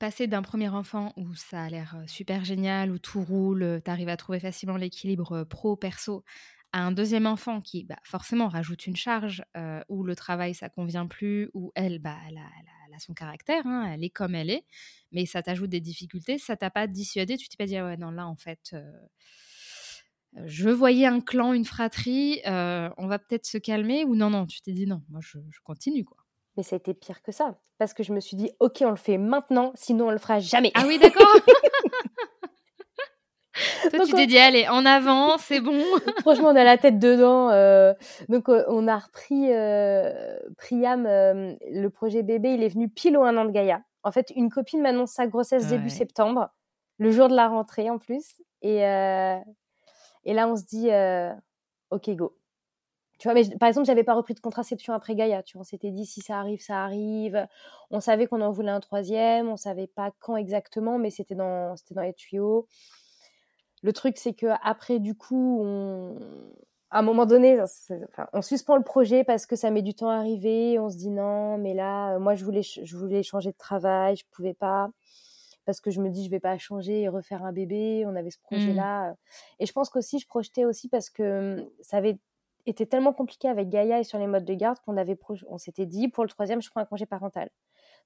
[0.00, 4.08] passer d'un premier enfant où ça a l'air super génial, où tout roule, tu arrives
[4.08, 6.24] à trouver facilement l'équilibre pro-perso,
[6.72, 9.44] à un deuxième enfant qui bah, forcément rajoute une charge,
[9.88, 14.04] où le travail ça convient plus, où elle, bah, elle, a, son caractère, hein, elle
[14.04, 14.64] est comme elle est,
[15.12, 17.96] mais ça t'ajoute des difficultés, ça t'a pas dissuadé, tu t'es pas dit «Ah ouais
[17.96, 18.74] non là en fait
[20.46, 24.60] je voyais un clan, une fratrie, on va peut-être se calmer ou non non tu
[24.60, 26.19] t'es dit non moi je, je continue quoi.
[26.60, 27.54] Mais ça a été pire que ça.
[27.78, 30.40] Parce que je me suis dit, ok, on le fait maintenant, sinon on le fera
[30.40, 30.70] jamais.
[30.74, 31.24] Ah oui, d'accord.
[33.90, 35.82] Toi, tu t'es dit, allez, en avant, c'est bon.
[36.20, 37.48] Franchement, on a la tête dedans.
[37.48, 37.94] Euh,
[38.28, 43.22] donc, euh, on a repris euh, Priam, le projet bébé, il est venu pile au
[43.22, 43.80] un an de Gaïa.
[44.02, 46.50] En fait, une copine m'annonce sa grossesse début septembre,
[46.98, 48.42] le jour de la rentrée en plus.
[48.60, 50.90] Et, et là, on se dit,
[51.90, 52.36] ok, go.
[53.20, 55.42] Tu vois, mais par exemple, j'avais pas repris de contraception après Gaïa.
[55.42, 57.46] Tu vois, on s'était dit si ça arrive, ça arrive.
[57.90, 61.76] On savait qu'on en voulait un troisième, on savait pas quand exactement, mais c'était dans,
[61.76, 62.66] c'était dans les tuyaux.
[63.82, 65.62] le truc, c'est que après, du coup,
[66.90, 67.62] à un moment donné,
[68.32, 70.78] on suspend le projet parce que ça met du temps à arriver.
[70.78, 74.24] On se dit non, mais là, moi, je voulais, je voulais changer de travail, je
[74.30, 74.88] pouvais pas
[75.66, 78.04] parce que je me dis je vais pas changer et refaire un bébé.
[78.06, 79.16] On avait ce projet-là, mmh.
[79.60, 82.18] et je pense qu'aussi je projetais aussi parce que ça avait
[82.66, 85.18] été tellement compliqué avec Gaïa et sur les modes de garde qu'on avait,
[85.48, 87.50] on s'était dit pour le troisième, je prends un congé parental.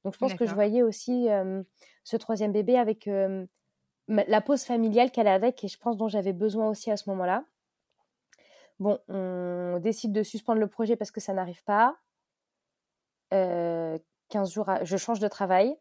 [0.04, 1.28] Donc je pense que je voyais aussi
[2.04, 3.08] ce troisième bébé avec
[4.08, 7.44] la pause familiale qu'elle avait et je pense dont j'avais besoin aussi à ce moment-là.
[8.80, 11.96] Bon, on décide de suspendre le projet parce que ça n'arrive pas.
[13.30, 15.76] 15 jours, je change de travail.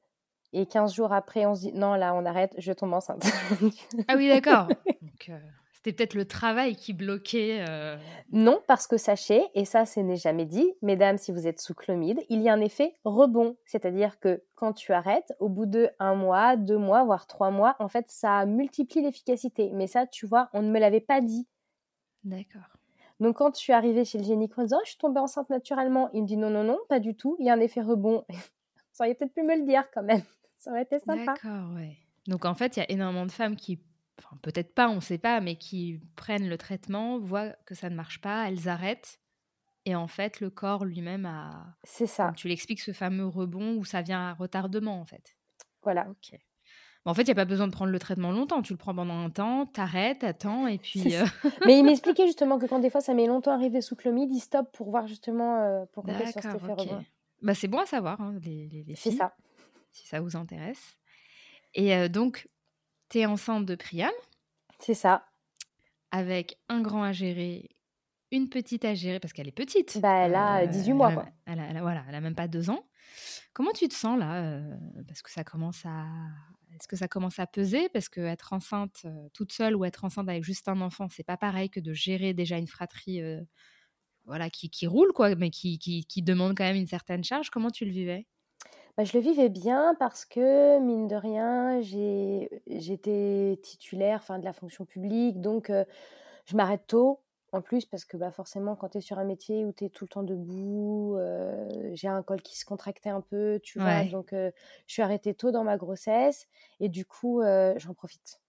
[0.55, 3.25] Et 15 jours après, on se dit non, là, on arrête, je tombe enceinte.
[4.07, 4.67] ah oui, d'accord.
[5.83, 7.65] C'était peut-être le travail qui bloquait.
[7.67, 7.97] Euh,
[8.31, 11.73] non, parce que sachez, et ça, ce n'est jamais dit, mesdames, si vous êtes sous
[11.73, 13.57] chlomide, il y a un effet rebond.
[13.65, 17.75] C'est-à-dire que quand tu arrêtes, au bout de un mois, deux mois, voire trois mois,
[17.79, 19.71] en fait, ça multiplie l'efficacité.
[19.73, 21.49] Mais ça, tu vois, on ne me l'avait pas dit.
[22.23, 22.77] D'accord.
[23.19, 25.49] Donc, quand je suis arrivée chez le gynéco en disant oh, Je suis tombée enceinte
[25.49, 27.81] naturellement, il me dit Non, non, non, pas du tout, il y a un effet
[27.81, 28.23] rebond.
[28.93, 30.23] ça aurait peut-être pu me le dire quand même.
[30.59, 31.33] Ça aurait été sympa.
[31.33, 31.97] D'accord, ouais.
[32.27, 33.81] Donc, en fait, il y a énormément de femmes qui
[34.19, 37.89] enfin peut-être pas, on ne sait pas, mais qui prennent le traitement, voient que ça
[37.89, 39.19] ne marche pas, elles arrêtent.
[39.85, 41.75] Et en fait, le corps lui-même a.
[41.83, 42.31] C'est ça.
[42.35, 45.35] tu l'expliques, ce fameux rebond où ça vient à retardement, en fait.
[45.81, 46.07] Voilà.
[46.09, 46.39] Ok.
[47.05, 48.61] en fait, il n'y a pas besoin de prendre le traitement longtemps.
[48.61, 51.15] Tu le prends pendant un temps, t'arrêtes, attends, et puis.
[51.15, 51.25] Euh,
[51.65, 54.29] mais il m'expliquait justement que quand des fois ça met longtemps à arriver sous chlomide,
[54.31, 57.03] il stoppe pour voir justement euh, pour sur cet effet rebond.
[57.41, 59.35] Bah, c'est bon à savoir, hein, les, les, C'est ça.
[59.91, 60.97] Si ça vous intéresse.
[61.73, 62.47] Et euh, donc,
[63.25, 64.11] enceinte de Priam.
[64.79, 65.25] C'est ça.
[66.11, 67.69] Avec un grand à gérer,
[68.31, 69.99] une petite à gérer, parce qu'elle est petite.
[69.99, 71.25] Bah, elle a 18 euh, mois, elle quoi.
[71.45, 72.85] Elle a, voilà, elle a même pas deux ans.
[73.53, 74.75] Comment tu te sens là euh,
[75.07, 76.05] Parce que ça commence à.
[76.75, 77.87] Est-ce que ça commence à peser?
[77.89, 81.23] Parce que être enceinte euh, toute seule ou être enceinte avec juste un enfant, c'est
[81.23, 83.21] pas pareil que de gérer déjà une fratrie
[84.25, 87.49] voilà, qui, qui, roule, quoi, mais qui, qui, qui demande quand même une certaine charge.
[87.49, 88.25] Comment tu le vivais?
[88.97, 94.53] Bah, je le vivais bien parce que, mine de rien, j'étais titulaire enfin, de la
[94.53, 95.71] fonction publique, donc
[96.45, 97.19] je m'arrête tôt.
[97.51, 99.89] En plus, parce que bah, forcément, quand tu es sur un métier où tu es
[99.89, 101.17] tout le temps debout,
[101.91, 104.05] j'ai un col qui se contractait un peu, tu vois.
[104.05, 104.51] Donc, je
[104.87, 106.47] suis arrêtée tôt dans ma grossesse
[106.79, 107.41] et du coup,
[107.77, 108.41] j'en profite.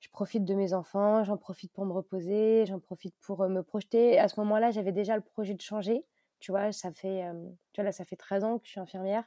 [0.00, 4.18] Je profite de mes enfants, j'en profite pour me reposer, j'en profite pour me projeter.
[4.18, 6.06] À ce moment-là, j'avais déjà le projet de changer.
[6.38, 7.24] Tu vois, ça fait,
[7.72, 9.24] tu vois, là, ça fait 13 ans que je suis infirmière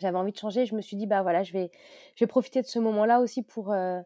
[0.00, 0.66] j'avais envie de changer.
[0.66, 1.70] Je me suis dit, bah voilà, je vais,
[2.16, 4.00] je vais profiter de ce moment-là aussi pour, euh,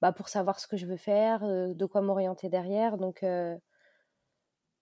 [0.00, 2.96] bah, pour savoir ce que je veux faire, euh, de quoi m'orienter derrière.
[2.98, 3.56] Donc, euh,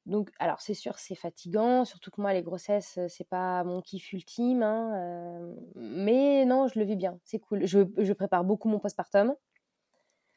[0.07, 4.13] donc alors c'est sûr, c'est fatigant, surtout que moi, les grossesses, c'est pas mon kiff
[4.13, 4.63] ultime.
[4.63, 7.67] Hein, mais non, je le vis bien, c'est cool.
[7.67, 9.35] Je, je prépare beaucoup mon postpartum.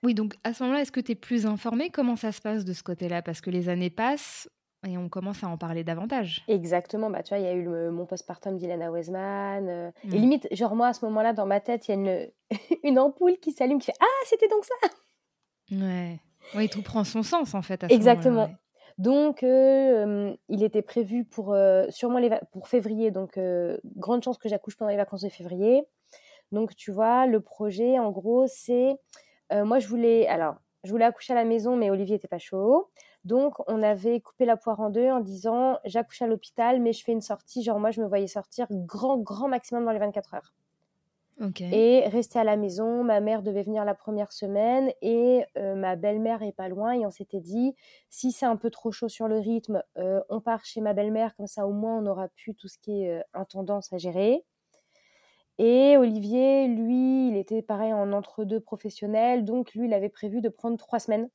[0.03, 1.91] Oui, donc à ce moment-là, est-ce que tu es plus informée?
[1.91, 3.21] Comment ça se passe de ce côté-là?
[3.21, 4.49] Parce que les années passent,
[4.87, 6.43] et on commence à en parler davantage.
[6.47, 7.09] Exactement.
[7.09, 9.69] Bah, tu vois, il y a eu le, mon postpartum d'Ilana Weisman.
[9.69, 10.21] Euh, et mm.
[10.21, 12.31] limite, genre moi, à ce moment-là, dans ma tête, il y a une,
[12.83, 14.89] une ampoule qui s'allume, qui fait Ah, c'était donc ça
[15.71, 16.19] Ouais.
[16.55, 17.85] Oui, tout prend son sens, en fait.
[17.89, 18.49] Exactement.
[18.97, 23.11] Donc, euh, il était prévu pour, euh, sûrement les pour février.
[23.11, 23.39] Donc,
[23.95, 25.83] grande chance que j'accouche pendant les vacances de février.
[26.51, 28.95] Donc, tu vois, le projet, en gros, c'est...
[29.51, 30.27] moi, je voulais...
[30.27, 32.89] Alors, je voulais accoucher à la maison, mais Olivier n'était pas chaud.
[33.23, 37.03] Donc, on avait coupé la poire en deux en disant j'accouche à l'hôpital, mais je
[37.03, 37.63] fais une sortie.
[37.63, 40.53] Genre, moi, je me voyais sortir grand, grand maximum dans les 24 heures.
[41.71, 43.03] Et rester à la maison.
[43.03, 46.91] Ma mère devait venir la première semaine et euh, ma belle-mère est pas loin.
[46.91, 47.73] Et on s'était dit
[48.09, 51.35] si c'est un peu trop chaud sur le rythme, euh, on part chez ma belle-mère.
[51.35, 54.43] Comme ça, au moins, on aura pu tout ce qui est euh, intendance à gérer.
[55.57, 59.43] Et Olivier, lui, il était pareil en entre-deux professionnel.
[59.43, 61.29] Donc, lui, il avait prévu de prendre trois semaines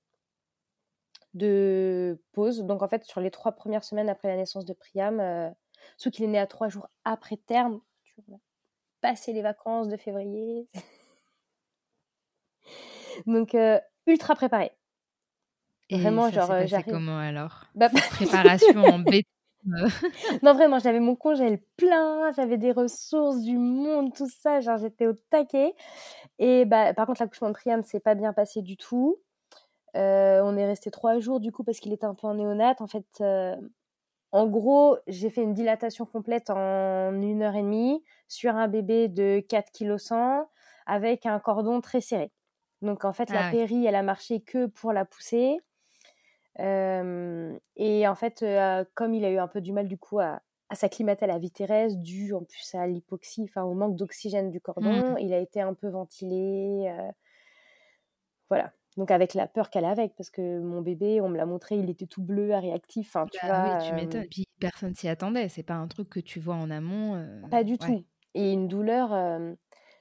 [1.36, 2.64] de pause.
[2.64, 5.50] Donc en fait, sur les trois premières semaines après la naissance de Priam, euh,
[5.96, 8.38] sauf qu'il est né à trois jours après terme, tu vois,
[9.00, 10.68] passer les vacances de février.
[13.26, 14.72] Donc euh, ultra préparé.
[15.90, 16.92] vraiment, genre, euh, j'arrive.
[16.92, 17.64] comment alors?
[17.74, 19.28] Bah, Préparation en bêta.
[20.42, 25.08] non, vraiment, j'avais mon congèle plein, j'avais des ressources, du monde, tout ça, genre j'étais
[25.08, 25.74] au taquet.
[26.38, 29.18] Et bah, par contre, l'accouchement de Priam s'est pas bien passé du tout.
[29.96, 32.80] Euh, on est resté trois jours du coup parce qu'il était un peu en néonate.
[32.80, 33.56] En fait, euh,
[34.32, 39.08] en gros, j'ai fait une dilatation complète en une heure et demie sur un bébé
[39.08, 39.96] de 4 kg
[40.86, 42.30] avec un cordon très serré.
[42.82, 45.58] Donc en fait, la ah péri, elle a marché que pour la pousser.
[46.58, 48.44] Euh, et en fait,
[48.94, 50.40] comme il a eu un peu du mal du coup à,
[50.72, 54.60] s'acclimater à la vie terrestre, dû en plus à l'hypoxie, enfin au manque d'oxygène du
[54.60, 55.18] cordon, mmh.
[55.20, 56.92] il a été un peu ventilé.
[58.50, 58.72] voilà.
[58.96, 61.76] Donc avec la peur qu'elle a avec, parce que mon bébé, on me l'a montré,
[61.76, 63.08] il était tout bleu, réactif.
[63.14, 64.26] Enfin, tu bah, oui, tu m'étonnes.
[64.30, 65.48] Puis personne s'y attendait.
[65.48, 67.22] C'est pas un truc que tu vois en amont.
[67.50, 68.04] Pas du tout.
[68.34, 69.14] Et une douleur,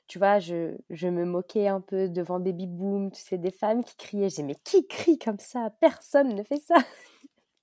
[0.07, 3.83] tu vois, je, je, me moquais un peu devant Baby Boom, tu sais, des femmes
[3.83, 4.29] qui criaient.
[4.29, 5.71] J'ai mais qui crie comme ça?
[5.81, 6.75] Personne ne fait ça.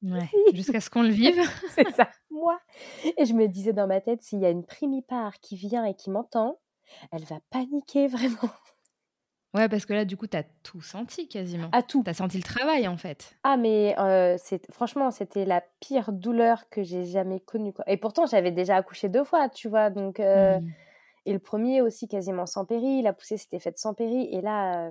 [0.02, 1.40] Ouais, jusqu'à ce qu'on le vive.
[1.70, 2.58] c'est ça, moi.
[3.16, 5.94] Et je me disais dans ma tête, s'il y a une primipare qui vient et
[5.94, 6.58] qui m'entend,
[7.12, 8.50] elle va paniquer vraiment.
[9.54, 11.68] Ouais, parce que là, du coup, tu as tout senti quasiment.
[11.72, 12.02] À tout.
[12.02, 13.36] Tu as senti le travail, en fait.
[13.42, 14.38] Ah, mais euh,
[14.70, 17.74] franchement, c'était la pire douleur que j'ai jamais connue.
[17.74, 17.84] Quoi.
[17.86, 19.90] Et pourtant, j'avais déjà accouché deux fois, tu vois.
[19.90, 20.72] Donc, euh, mmh.
[21.26, 23.02] Et le premier aussi, quasiment sans péri.
[23.02, 24.26] La poussée s'était faite sans péri.
[24.32, 24.90] Et là, euh,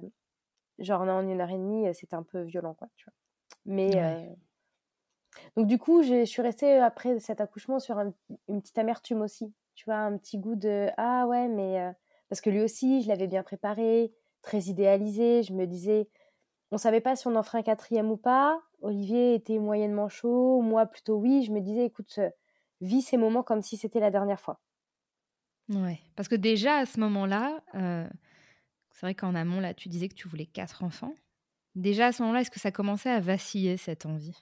[0.77, 3.13] genre, en une heure et demie, c'était un peu violent, quoi, tu vois.
[3.65, 4.29] Mais.
[5.55, 7.97] Donc, du coup, je suis restée après cet accouchement sur
[8.47, 9.51] une petite amertume aussi.
[9.73, 11.91] Tu vois, un petit goût de Ah ouais, mais.
[12.29, 15.43] Parce que lui aussi, je l'avais bien préparé très idéalisé.
[15.43, 16.07] Je me disais,
[16.71, 18.59] on savait pas si on en ferait un quatrième ou pas.
[18.81, 21.43] Olivier était moyennement chaud, moi plutôt oui.
[21.43, 22.19] Je me disais, écoute,
[22.81, 24.59] vis ces moments comme si c'était la dernière fois.
[25.69, 28.07] Ouais, parce que déjà à ce moment-là, euh,
[28.91, 31.13] c'est vrai qu'en amont, là, tu disais que tu voulais quatre enfants.
[31.75, 34.37] Déjà à ce moment-là, est-ce que ça commençait à vaciller cette envie?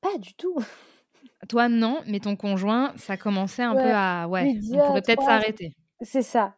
[0.00, 0.56] Pas du tout.
[1.48, 4.28] Toi, non, mais ton conjoint, ça commençait un peu à.
[4.28, 5.72] Ouais, on pourrait peut-être s'arrêter.
[6.00, 6.54] C'est ça.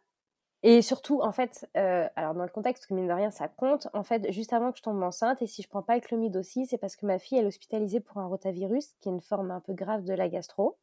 [0.69, 3.87] Et surtout, en fait, euh, alors dans le contexte, que mine de rien, ça compte.
[3.93, 6.37] En fait, juste avant que je tombe enceinte, et si je prends pas le clomide
[6.37, 9.21] aussi, c'est parce que ma fille, elle est hospitalisée pour un rotavirus, qui est une
[9.21, 10.77] forme un peu grave de la gastro.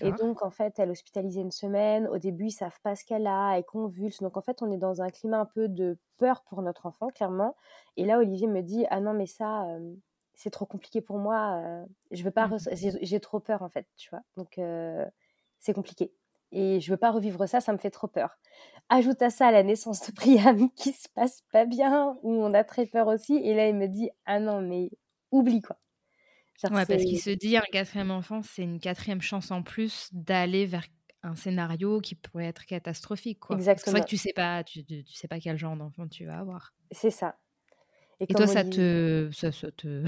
[0.00, 2.08] Et donc, en fait, elle est hospitalisée une semaine.
[2.08, 4.18] Au début, ils savent pas ce qu'elle a, elle convulse.
[4.20, 7.06] Donc, en fait, on est dans un climat un peu de peur pour notre enfant,
[7.10, 7.54] clairement.
[7.96, 9.94] Et là, Olivier me dit, ah non, mais ça, euh,
[10.34, 11.62] c'est trop compliqué pour moi.
[11.62, 12.58] Euh, je veux pas, mmh.
[13.02, 14.22] j'ai trop peur, en fait, tu vois.
[14.36, 14.58] Donc,
[15.60, 16.12] c'est compliqué.
[16.52, 18.38] Et je veux pas revivre ça, ça me fait trop peur.
[18.88, 22.64] Ajoute à ça la naissance de Priam qui se passe pas bien, où on a
[22.64, 23.36] très peur aussi.
[23.36, 24.90] Et là, il me dit Ah non, mais
[25.30, 25.76] oublie quoi.
[26.64, 30.64] ouais, parce qu'il se dit un quatrième enfant, c'est une quatrième chance en plus d'aller
[30.64, 30.86] vers
[31.22, 33.40] un scénario qui pourrait être catastrophique.
[33.40, 33.56] Quoi.
[33.56, 33.84] Exactement.
[33.84, 36.38] C'est vrai que tu sais pas, tu, tu, sais pas quel genre d'enfant tu vas
[36.38, 36.72] avoir.
[36.90, 37.36] C'est ça.
[38.20, 40.04] Et, toi, ça, te, ça, te,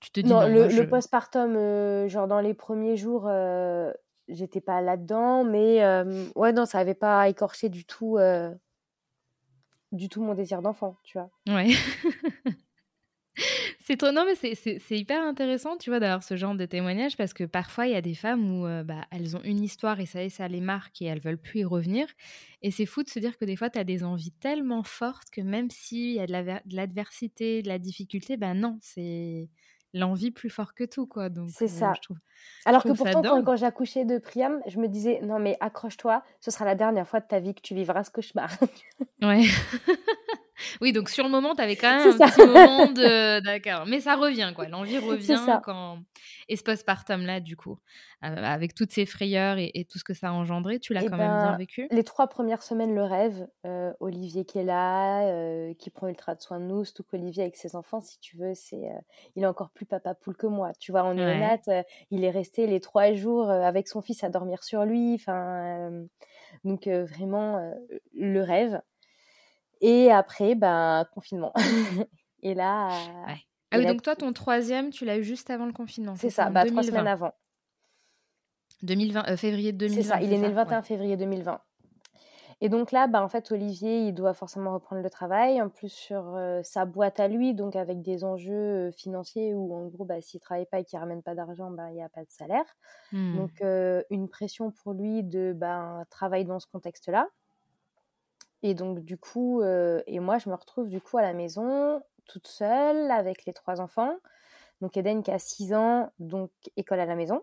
[0.00, 3.92] tu te dis non, le, le postpartum, euh, genre dans les premiers jours, euh,
[4.28, 5.84] j'étais pas là-dedans, mais
[6.34, 8.18] ouais, non, ça avait pas écorché du tout,
[9.92, 11.30] du tout mon désir d'enfant, tu vois.
[11.48, 11.70] Ouais.
[13.86, 17.34] c'est trop, non, mais c'est hyper intéressant, tu vois, d'avoir ce genre de témoignage parce
[17.34, 20.28] que parfois, il y a des femmes où bah, elles ont une histoire et ça,
[20.30, 22.06] ça les marque et elles veulent plus y revenir.
[22.62, 25.30] Et c'est fou de se dire que des fois, tu as des envies tellement fortes
[25.30, 29.50] que même s'il y a de l'adversité, de, la difficulté, ben non, c'est
[29.94, 31.30] l'envie plus fort que tout, quoi.
[31.30, 31.92] Donc, c'est ça.
[32.66, 36.50] Alors que pourtant, quand, j'ai accouché de Priam, je me disais, non, mais accroche-toi, ce
[36.50, 38.50] sera la dernière fois de ta vie que tu vivras ce cauchemar.
[39.22, 39.44] ouais.
[40.80, 43.40] oui, donc sur le moment, tu avais quand même un petit moment de.
[43.44, 43.86] D'accord.
[43.86, 44.68] Mais ça revient, quoi.
[44.68, 45.98] L'envie revient quand.
[46.48, 47.78] Et ce postpartum-là, du coup,
[48.24, 51.06] euh, avec toutes ces frayeurs et, tout ce que ça a engendré, tu l'as eh
[51.06, 51.88] quand même bien ben, vécu?
[51.90, 53.46] Les trois premières semaines, le rêve.
[53.66, 57.42] Euh, Olivier qui est là, euh, qui prend ultra de soin de nous, surtout qu'Olivier
[57.42, 58.82] avec ses enfants, si tu veux, c'est,
[59.36, 60.72] il est encore plus papa poule que moi.
[60.78, 61.84] Tu vois, en ouais.
[62.10, 65.14] il est resté les trois jours avec son fils à dormir sur lui.
[65.14, 65.90] Enfin,
[66.64, 67.72] donc vraiment
[68.14, 68.80] le rêve.
[69.80, 71.52] Et après, ben, confinement.
[72.42, 72.90] et là.
[73.70, 76.14] Ah oui, donc toi, ton troisième, tu l'as eu juste avant le confinement.
[76.16, 77.32] C'est ça, bah, trois semaines avant.
[78.84, 80.02] 2020, euh, février 2020.
[80.02, 81.60] C'est ça, il est né le 21 février 2020.
[82.60, 85.90] Et donc là, bah, en fait, Olivier, il doit forcément reprendre le travail, en plus
[85.90, 90.04] sur euh, sa boîte à lui, donc avec des enjeux euh, financiers où, en gros,
[90.04, 92.08] bah, s'il ne travaille pas et qu'il ne ramène pas d'argent, bah, il n'y a
[92.08, 92.64] pas de salaire.
[93.12, 93.36] Hmm.
[93.36, 93.62] Donc,
[94.10, 97.28] une pression pour lui de bah, travailler dans ce contexte-là.
[98.64, 102.48] Et donc, du coup, et moi, je me retrouve du coup à la maison, toute
[102.48, 104.16] seule, avec les trois enfants.
[104.80, 107.42] Donc, Eden qui a 6 ans, donc école à la maison.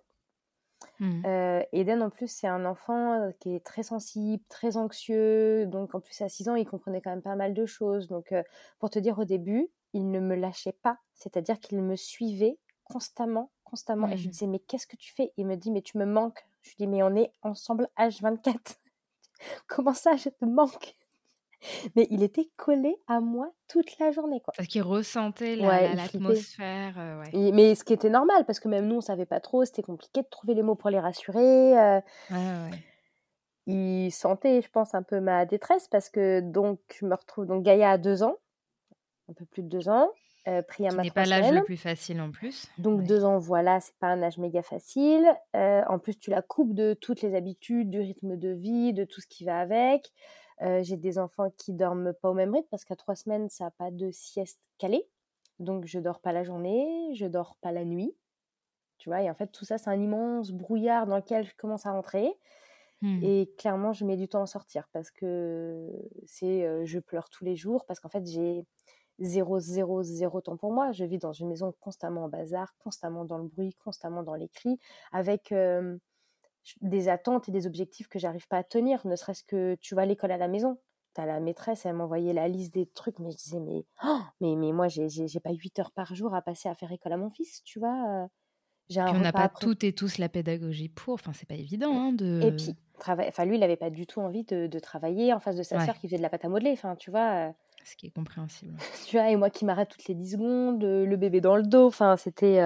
[0.99, 1.61] Mmh.
[1.73, 5.67] Eden, en plus, c'est un enfant qui est très sensible, très anxieux.
[5.67, 8.07] Donc, en plus, à 6 ans, il comprenait quand même pas mal de choses.
[8.07, 8.33] Donc,
[8.79, 10.97] pour te dire, au début, il ne me lâchait pas.
[11.13, 14.07] C'est-à-dire qu'il me suivait constamment, constamment.
[14.07, 14.31] Et je lui mmh.
[14.31, 15.33] disais, mais qu'est-ce que tu fais?
[15.37, 16.47] Il me dit, mais tu me manques.
[16.63, 18.77] Je lui dis, mais on est ensemble H24.
[19.67, 20.95] Comment ça, je te manque?
[21.95, 24.41] Mais il était collé à moi toute la journée.
[24.41, 24.53] Quoi.
[24.55, 26.95] Parce qu'il ressentait l'atmosphère.
[26.97, 29.83] Euh, mais ce qui était normal, parce que même nous, on savait pas trop, c'était
[29.83, 31.79] compliqué de trouver les mots pour les rassurer.
[31.79, 32.69] Euh.
[33.67, 37.45] il sentait, je pense, un peu ma détresse, parce que donc, je me retrouve.
[37.45, 38.37] Donc, Gaïa a deux ans,
[39.29, 40.09] un peu plus de deux ans.
[40.47, 42.67] Euh, Ce n'est pas l'âge le plus facile en plus.
[42.79, 45.27] Donc deux ans, voilà, c'est pas un âge méga facile.
[45.55, 49.03] Euh, en plus, tu la coupes de toutes les habitudes, du rythme de vie, de
[49.03, 50.11] tout ce qui va avec.
[50.61, 53.65] Euh, j'ai des enfants qui dorment pas au même rythme parce qu'à trois semaines, ça
[53.65, 55.07] n'a pas de sieste calée.
[55.59, 58.15] Donc, je dors pas la journée, je dors pas la nuit.
[58.97, 61.85] Tu vois, et en fait, tout ça, c'est un immense brouillard dans lequel je commence
[61.87, 62.31] à rentrer.
[63.01, 63.23] Mmh.
[63.23, 65.89] Et clairement, je mets du temps à sortir parce que
[66.25, 68.63] c'est, je pleure tous les jours parce qu'en fait, j'ai
[69.17, 70.91] zéro, zéro, zéro temps pour moi.
[70.91, 74.49] Je vis dans une maison constamment en bazar, constamment dans le bruit, constamment dans les
[74.49, 74.77] cris,
[75.11, 75.51] avec
[76.81, 80.03] des attentes et des objectifs que j'arrive pas à tenir, ne serait-ce que tu vas
[80.03, 80.77] à l'école à la maison.
[81.13, 84.55] T'as la maîtresse, elle m'envoyait la liste des trucs, mais je disais, mais, oh, mais,
[84.55, 87.29] mais moi, j'ai pas 8 heures par jour à passer à faire école à mon
[87.29, 88.29] fils, tu vois.
[88.89, 91.93] J'ai on n'a pas toutes et tous la pédagogie pour, enfin, c'est pas évident.
[91.93, 92.41] Hein, de...
[92.43, 95.63] Et puis, enfin, lui, il avait pas du tout envie de, travailler en face de
[95.63, 97.53] sa sœur qui faisait de la pâte à modeler, enfin, tu vois.
[97.83, 98.77] Ce qui est compréhensible.
[99.07, 101.87] tu vois, et moi qui m'arrête toutes les 10 secondes, le bébé dans le dos,
[101.87, 102.59] enfin, c'était.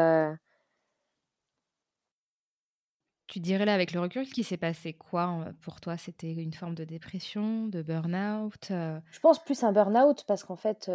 [3.35, 5.97] Tu dirais là, avec le recul, qu'il s'est passé quoi pour toi?
[5.97, 10.89] C'était une forme de dépression, de burn-out Je pense plus un burn-out parce qu'en fait,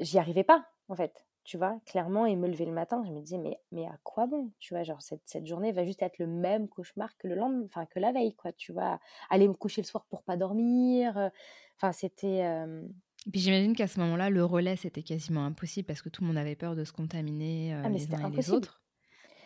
[0.00, 1.24] j'y arrivais pas, en fait.
[1.44, 4.26] Tu vois, clairement, et me lever le matin, je me disais, mais, mais à quoi
[4.26, 4.50] bon?
[4.58, 7.62] Tu vois, genre, cette, cette journée va juste être le même cauchemar que le lendemain,
[7.66, 8.50] enfin, que la veille, quoi.
[8.50, 8.98] Tu vois,
[9.30, 11.30] aller me coucher le soir pour pas dormir.
[11.76, 12.40] Enfin, c'était.
[12.40, 16.26] Et puis j'imagine qu'à ce moment-là, le relais, c'était quasiment impossible parce que tout le
[16.26, 18.82] monde avait peur de se contaminer ah, les uns et les autres.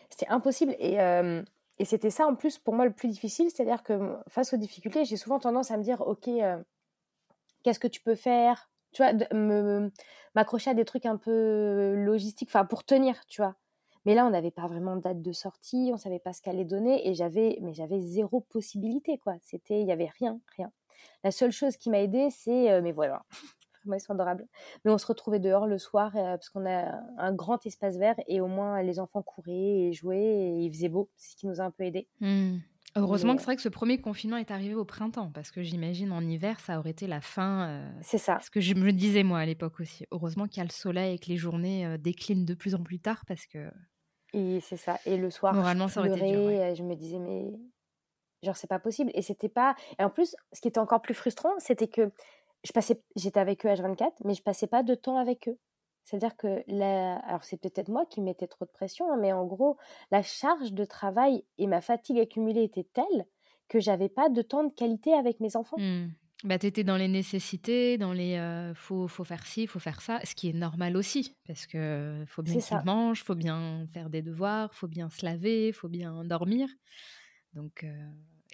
[0.09, 0.75] C'était impossible.
[0.79, 0.99] Et,
[1.79, 3.51] et c'était ça, en plus, pour moi, le plus difficile.
[3.51, 6.29] C'est-à-dire que face aux difficultés, j'ai souvent tendance à me dire, OK,
[7.63, 8.71] qu'est-ce que tu peux faire?
[8.93, 9.13] Tu vois,
[10.35, 13.55] m'accrocher à des trucs un peu logistiques, enfin, pour tenir, tu vois.
[14.05, 16.55] Mais là, on n'avait pas vraiment de date de sortie, on savait pas ce qu'elle
[16.55, 19.35] allait donner, et j'avais, mais j'avais zéro possibilité, quoi.
[19.43, 20.73] C'était, il y avait rien, rien.
[21.25, 23.25] La seule chose qui m'a aidée, c'est, mais voilà,
[23.87, 24.47] ils sont adorables.
[24.85, 28.17] Mais on se retrouvait dehors le soir euh, parce qu'on a un grand espace vert
[28.27, 31.11] et au moins les enfants couraient et jouaient et il faisait beau.
[31.17, 32.09] C'est ce qui nous a un peu aidés.
[32.21, 32.59] Mmh.
[32.97, 36.11] Heureusement que c'est vrai que ce premier confinement est arrivé au printemps parce que j'imagine
[36.13, 37.69] en hiver ça aurait été la fin.
[37.69, 38.39] Euh, c'est ça.
[38.43, 40.07] Ce que je me disais moi à l'époque aussi.
[40.11, 42.83] Heureusement qu'il y a le soleil et que les journées euh, déclinent de plus en
[42.83, 43.71] plus tard parce que.
[44.33, 44.99] Et c'est ça.
[45.07, 47.51] Et le soir, Moralement, ça aurait été dur, je me disais mais
[48.43, 49.11] genre c'est pas possible.
[49.15, 49.75] Et c'était pas.
[49.99, 52.11] Et en plus, ce qui était encore plus frustrant, c'était que
[52.65, 55.59] je passais, j'étais avec eux H24, mais je passais pas de temps avec eux.
[56.05, 57.17] C'est-à-dire que, la...
[57.19, 59.77] alors c'est peut-être moi qui mettais trop de pression, hein, mais en gros,
[60.11, 63.27] la charge de travail et ma fatigue accumulée était telle
[63.69, 65.77] que j'avais pas de temps de qualité avec mes enfants.
[65.79, 66.09] Mmh.
[66.45, 70.01] Bah, tu étais dans les nécessités, dans les euh, faut, faut faire ci, faut faire
[70.01, 74.09] ça, ce qui est normal aussi, parce que faut bien qu'ils mangent, faut bien faire
[74.09, 76.69] des devoirs, faut bien se laver, faut bien dormir.
[77.55, 77.89] Donc, euh,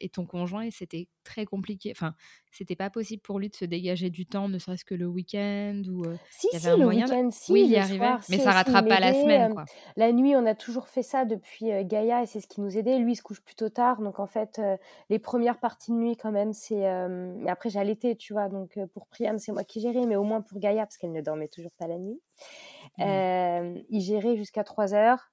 [0.00, 1.92] et ton conjoint, c'était très compliqué.
[1.94, 2.14] Enfin,
[2.50, 5.82] c'était pas possible pour lui de se dégager du temps, ne serait-ce que le week-end
[5.88, 6.04] ou.
[6.04, 7.52] Euh, si, si, le week-end, si.
[7.52, 9.52] Oui, il y arrivait, mais ça rattrape pas la semaine.
[9.52, 9.64] Euh, quoi.
[9.96, 12.76] La nuit, on a toujours fait ça depuis euh, Gaïa et c'est ce qui nous
[12.76, 12.98] aidait.
[12.98, 14.60] Lui, il se couche plutôt tard, donc en fait,
[15.10, 16.84] les premières parties de nuit, quand même, c'est.
[17.08, 20.24] Mais après, j'ai allaité, tu vois, donc pour Priam, c'est moi qui gérais, mais au
[20.24, 22.20] moins pour Gaïa, parce qu'elle ne dormait toujours pas la nuit.
[22.98, 23.82] Mmh.
[23.90, 25.30] il gérait jusqu'à 3 heures.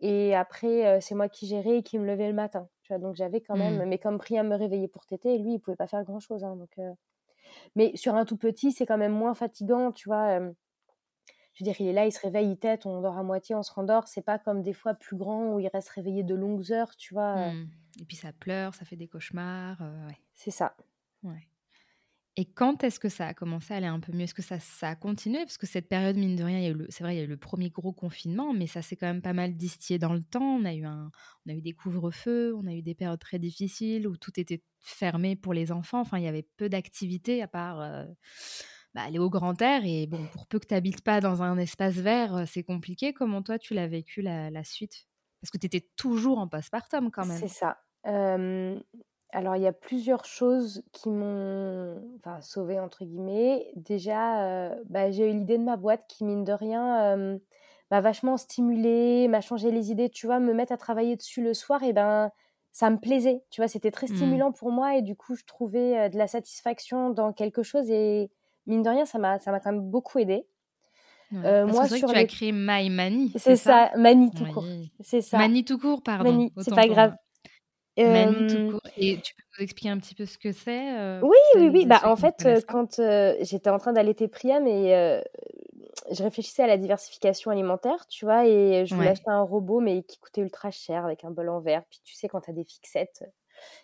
[0.00, 2.68] Et après, c'est moi qui gérais et qui me levais le matin.
[2.92, 3.88] Tu vois, donc j'avais quand même, mmh.
[3.88, 6.44] mais comme Priam me réveillait pour téter, lui, il pouvait pas faire grand chose.
[6.44, 6.78] Hein, donc,
[7.76, 10.38] Mais sur un tout petit, c'est quand même moins fatigant, tu vois.
[11.54, 13.54] Je veux dire, il est là, il se réveille, il tète, on dort à moitié,
[13.54, 14.08] on se rendort.
[14.08, 17.14] C'est pas comme des fois plus grand où il reste réveillé de longues heures, tu
[17.14, 17.52] vois.
[17.52, 17.68] Mmh.
[18.00, 19.80] Et puis ça pleure, ça fait des cauchemars.
[19.80, 20.18] ouais.
[20.34, 20.74] C'est ça.
[21.22, 21.48] Ouais.
[22.36, 24.22] Et quand est-ce que ça a commencé à aller un peu mieux?
[24.22, 25.40] Est-ce que ça, a continué?
[25.40, 27.68] Parce que cette période, mine de rien, c'est vrai, il y a eu le premier
[27.68, 30.56] gros confinement, mais ça s'est quand même pas mal distillé dans le temps.
[30.56, 34.08] On a eu, on a eu des couvre-feux, on a eu des périodes très difficiles
[34.08, 36.00] où tout était fermé pour les enfants.
[36.00, 38.06] Enfin, il y avait peu d'activités à part euh,
[38.94, 39.82] bah, aller au grand air.
[39.84, 43.12] Et bon, pour peu que tu n'habites pas dans un espace vert, euh, c'est compliqué.
[43.12, 45.06] Comment toi, tu l'as vécu la, suite?
[45.42, 47.38] Parce que tu étais toujours en postpartum quand même.
[47.38, 47.76] C'est ça.
[49.32, 53.66] Alors, il y a plusieurs choses qui m'ont enfin, sauvée, entre guillemets.
[53.76, 57.38] Déjà, euh, bah, j'ai eu l'idée de ma boîte qui, mine de rien, euh,
[57.90, 60.10] m'a vachement stimulée, m'a changé les idées.
[60.10, 62.30] Tu vois, me mettre à travailler dessus le soir, et ben,
[62.72, 63.42] ça me plaisait.
[63.50, 64.16] Tu vois, c'était très mmh.
[64.16, 67.90] stimulant pour moi et du coup, je trouvais euh, de la satisfaction dans quelque chose
[67.90, 68.30] et
[68.66, 70.46] mine de rien, ça m'a, ça m'a quand même beaucoup aidé.
[71.30, 73.32] moi, sur que tu as créé My Mani.
[73.36, 74.66] C'est ça, Mani tout court.
[75.00, 75.38] C'est ça.
[75.38, 76.30] Mani tout court, pardon.
[76.32, 77.14] Mani, c'est pas grave.
[77.96, 81.86] Et tu peux nous expliquer un petit peu ce que c'est Oui, oui, oui.
[81.86, 83.00] Bah, en fait, quand
[83.40, 85.22] j'étais en train d'allaiter Priam et
[86.10, 90.02] je réfléchissais à la diversification alimentaire, tu vois, et je voulais acheter un robot, mais
[90.02, 91.84] qui coûtait ultra cher avec un bol en verre.
[91.90, 93.24] Puis tu sais, quand tu as des fixettes,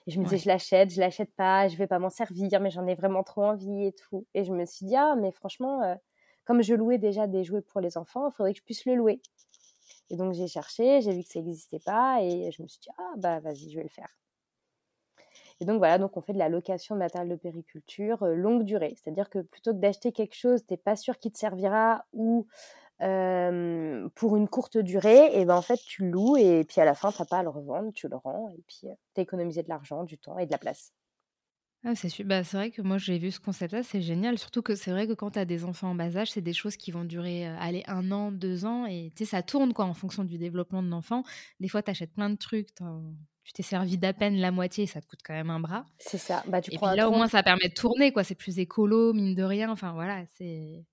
[0.06, 2.70] et je me disais, je l'achète, je l'achète pas, je vais pas m'en servir, mais
[2.70, 4.26] j'en ai vraiment trop envie et tout.
[4.34, 5.98] Et je me suis dit, ah, mais franchement,
[6.44, 8.94] comme je louais déjà des jouets pour les enfants, il faudrait que je puisse le
[8.96, 9.20] louer.
[10.10, 12.88] Et donc j'ai cherché, j'ai vu que ça n'existait pas et je me suis dit,
[12.98, 14.16] ah bah vas-y, je vais le faire.
[15.60, 18.94] Et donc voilà, donc on fait de la location de matériel de périculture longue durée.
[18.96, 22.46] C'est-à-dire que plutôt que d'acheter quelque chose, tu n'es pas sûr qu'il te servira ou
[23.00, 26.94] pour une courte durée, et ben en fait tu le loues et puis à la
[26.94, 29.62] fin tu n'as pas à le revendre, tu le rends et puis tu as économisé
[29.62, 30.92] de l'argent, du temps et de la place.
[31.84, 34.36] Ah, c'est bah, c'est vrai que moi j'ai vu ce concept-là, c'est génial.
[34.36, 36.52] Surtout que c'est vrai que quand tu as des enfants en bas âge, c'est des
[36.52, 39.84] choses qui vont durer aller un an, deux ans et tu sais, ça tourne quoi
[39.84, 41.22] en fonction du développement de l'enfant.
[41.60, 42.74] Des fois, tu achètes plein de trucs,
[43.44, 45.86] tu t'es servi d'à peine la moitié, ça te coûte quand même un bras.
[45.98, 46.42] C'est ça.
[46.48, 48.24] Bah, tu et puis là, au moins, ça permet de tourner, quoi.
[48.24, 49.70] C'est plus écolo, mine de rien.
[49.70, 50.84] Enfin, voilà, c'est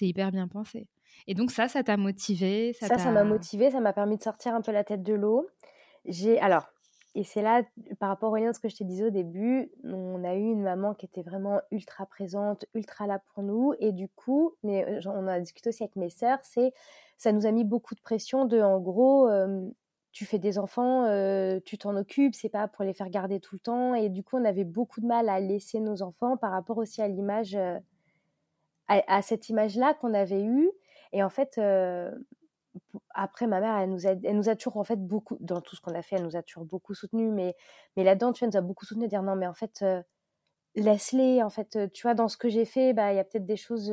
[0.00, 0.86] hyper bien pensé.
[1.26, 4.54] Et donc ça, ça t'a motivé Ça, ça m'a motivé, ça m'a permis de sortir
[4.54, 5.48] un peu la tête de l'eau.
[6.04, 6.68] J'ai alors,
[7.14, 7.62] et c'est là,
[7.98, 10.50] par rapport au lien de ce que je te disais au début, on a eu
[10.50, 14.84] une maman qui était vraiment ultra présente, ultra là pour nous, et du coup, mais
[14.84, 16.72] euh, on a discuté aussi avec mes sœurs, c'est
[17.16, 19.28] ça nous a mis beaucoup de pression de, en gros,
[20.14, 23.56] tu fais des enfants, euh, tu t'en occupes, c'est pas pour les faire garder tout
[23.56, 26.52] le temps, et du coup, on avait beaucoup de mal à laisser nos enfants par
[26.52, 27.78] rapport aussi à l'image, euh,
[28.86, 30.70] à, à, cette image-là qu'on avait eue.
[31.12, 31.60] Et en fait,
[33.14, 35.76] après, ma mère, elle nous, a, elle nous a toujours, en fait, beaucoup, dans tout
[35.76, 37.30] ce qu'on a fait, elle nous a toujours beaucoup soutenus.
[37.32, 37.54] Mais,
[37.96, 39.84] mais là-dedans, tu vois, elle nous a beaucoup soutenus, dire non, mais en fait,
[40.74, 41.42] laisse-les.
[41.42, 43.56] En fait, tu vois, dans ce que j'ai fait, bah, il y a peut-être des
[43.56, 43.92] choses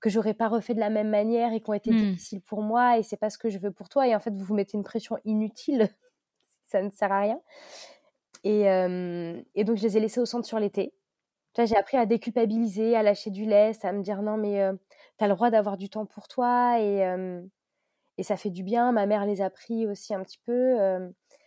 [0.00, 1.96] que j'aurais pas refait de la même manière et qui ont été mmh.
[1.96, 4.08] difficiles pour moi et c'est pas ce que je veux pour toi.
[4.08, 5.88] Et en fait, vous vous mettez une pression inutile.
[6.64, 7.40] ça ne sert à rien.
[8.44, 8.62] Et,
[9.54, 10.94] et donc, je les ai laissés au centre sur l'été.
[11.58, 14.66] J'ai appris à déculpabiliser, à lâcher du lest, à me dire non, mais
[15.18, 17.04] tu as le droit d'avoir du temps pour toi et,
[18.20, 18.92] et ça fait du bien.
[18.92, 20.76] Ma mère les a pris aussi un petit peu.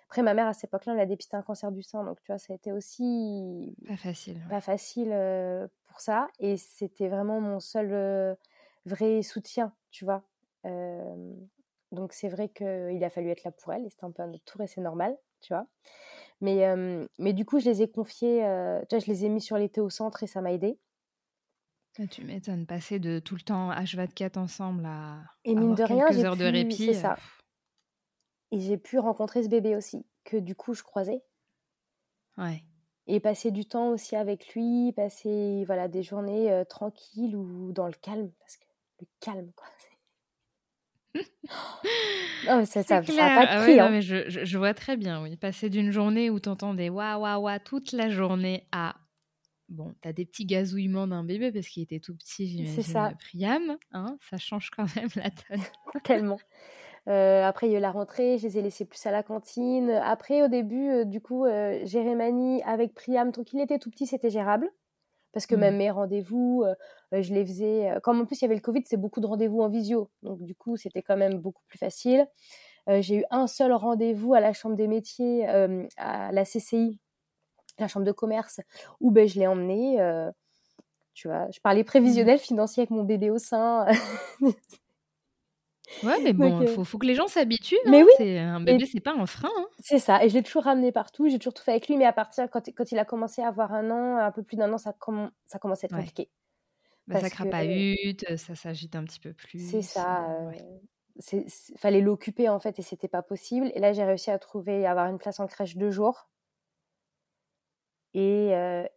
[0.09, 2.03] Après, ma mère, à cette époque-là, elle a dépisté un cancer du sein.
[2.03, 3.75] Donc, tu vois, ça a été aussi.
[3.87, 4.41] Pas facile.
[4.49, 6.27] Pas facile pour ça.
[6.39, 8.35] Et c'était vraiment mon seul
[8.87, 10.23] vrai soutien, tu vois.
[11.91, 13.85] donc, c'est vrai qu'il a fallu être là pour elle.
[13.85, 15.67] Et c'était un peu un autre tour et c'est normal, tu vois.
[16.41, 16.65] Mais,
[17.19, 18.39] mais du coup, je les ai confiés.
[18.89, 20.79] tu vois, je les ai mis sur l'été au centre et ça m'a aidé.
[21.99, 26.25] Ah, tu m'étonnes, passer de tout le temps H24 ensemble à et mine de rien,
[26.25, 26.87] heures de répit.
[26.87, 27.17] C'est ça.
[28.51, 31.23] Et j'ai pu rencontrer ce bébé aussi, que du coup je croisais.
[32.37, 32.63] Ouais.
[33.05, 37.93] Et passer du temps aussi avec lui, passer voilà des journées tranquilles ou dans le
[37.93, 38.65] calme, parce que
[39.01, 39.67] le calme, quoi.
[42.47, 43.89] non, ça, ça, ça pas de ah prix, hein.
[43.89, 45.35] mais je, je, vois très bien, oui.
[45.37, 48.95] Passer d'une journée où tu entendais waouh, waouh, waouh toute la journée à
[49.73, 52.75] Bon, tu as des petits gazouillements d'un bébé parce qu'il était tout petit, j'imagine.
[52.75, 53.11] C'est ça.
[53.17, 55.65] Priam, hein, ça change quand même la donne.
[56.03, 56.37] Tellement.
[57.09, 59.23] Euh, après, il y a eu la rentrée, je les ai laissés plus à la
[59.23, 59.89] cantine.
[59.89, 64.05] Après, au début, euh, du coup, euh, Jérémanie avec Priam, tant qu'il était tout petit,
[64.05, 64.69] c'était gérable.
[65.31, 65.77] Parce que même mmh.
[65.77, 66.63] mes rendez-vous,
[67.11, 67.97] je les faisais.
[68.03, 70.11] comme en plus, il y avait le Covid, c'est beaucoup de rendez-vous en visio.
[70.21, 72.27] Donc, du coup, c'était quand même beaucoup plus facile.
[72.87, 76.99] j'ai eu un seul rendez-vous à la Chambre des métiers, à la CCI,
[77.79, 78.61] la chambre de commerce
[78.99, 79.99] où ben, je l'ai emmené.
[80.01, 80.31] Euh,
[81.13, 82.39] tu vois, je parlais prévisionnel mmh.
[82.39, 83.85] financier avec mon bébé au sein.
[84.41, 87.77] ouais, mais bon, il euh, faut, que les gens s'habituent.
[87.85, 88.05] Mais hein.
[88.19, 88.37] oui.
[88.37, 89.51] Un bébé, c'est pas un frein.
[89.55, 89.65] Hein.
[89.79, 90.23] C'est ça.
[90.23, 91.29] Et je l'ai toujours ramené partout.
[91.29, 91.97] J'ai toujours tout fait avec lui.
[91.97, 94.57] Mais à partir, quand, quand il a commencé à avoir un an, un peu plus
[94.57, 96.29] d'un an, ça, com ça commençait à être compliqué.
[97.05, 99.59] Bah, ça crapahute, ça s'agite un petit peu plus.
[99.59, 100.25] C'est ça.
[101.31, 101.45] Il
[101.77, 103.71] fallait l'occuper en fait et c'était pas possible.
[103.75, 106.29] Et là, j'ai réussi à trouver, avoir une place en crèche deux jours.
[108.13, 108.49] Et,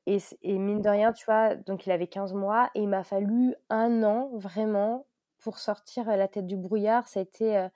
[0.06, 3.02] et, et, mine de rien, tu vois, donc il avait 15 mois et il m'a
[3.02, 5.06] fallu un an vraiment
[5.38, 7.08] pour sortir la tête du brouillard.
[7.08, 7.68] Ça a été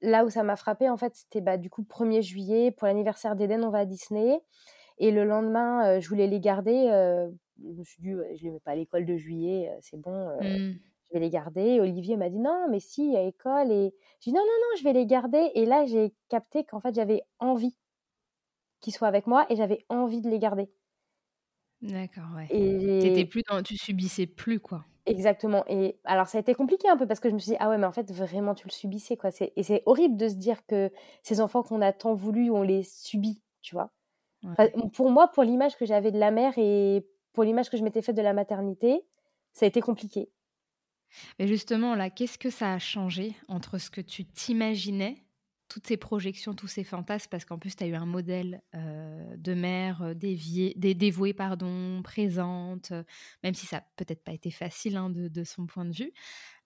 [0.00, 0.88] là où ça m'a frappé.
[0.88, 4.40] En fait, c'était bah, du coup 1er juillet pour l'anniversaire d'Eden, on va à Disney.
[4.96, 6.86] Et le lendemain, je voulais les garder.
[7.58, 10.74] je me suis dit, je les mets pas à l'école de juillet, c'est bon, mmh.
[11.08, 11.80] je vais les garder.
[11.80, 13.70] Olivier m'a dit, non, mais si, a école.
[13.70, 15.50] Et j'ai dit, non, non, non, je vais les garder.
[15.54, 17.76] Et là, j'ai capté qu'en fait, j'avais envie
[18.80, 20.70] qu'ils soient avec moi et j'avais envie de les garder.
[21.82, 22.48] D'accord, ouais.
[22.50, 24.84] Et plus dans, tu subissais plus quoi.
[25.06, 25.64] Exactement.
[25.68, 27.70] Et alors ça a été compliqué un peu parce que je me suis dit ah
[27.70, 29.30] ouais mais en fait vraiment tu le subissais quoi.
[29.56, 30.90] Et c'est horrible de se dire que
[31.22, 33.90] ces enfants qu'on a tant voulu on les subit, tu vois?
[34.94, 38.02] pour moi, pour l'image que j'avais de la mère et pour l'image que je m'étais
[38.02, 39.06] faite de la maternité,
[39.52, 40.30] ça a été compliqué.
[41.38, 45.24] Mais justement là, qu'est-ce que ça a changé entre ce que tu t'imaginais
[45.68, 49.36] toutes ces projections, tous ces fantasmes, parce qu'en plus, tu as eu un modèle euh,
[49.36, 53.04] de mère euh, dévouée, pardon, présente, euh,
[53.42, 56.12] même si ça n'a peut-être pas été facile hein, de, son point de vue,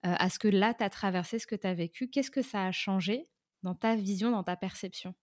[0.04, 2.08] à ce que là, tu as traversé ce que tu as vécu.
[2.08, 3.28] Qu'est-ce que ça a changé
[3.62, 5.14] dans ta vision, dans ta perception?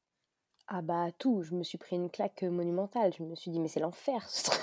[0.67, 3.11] Ah bah tout, je me suis pris une claque monumentale.
[3.17, 4.61] Je me suis dit, mais c'est l'enfer ce truc.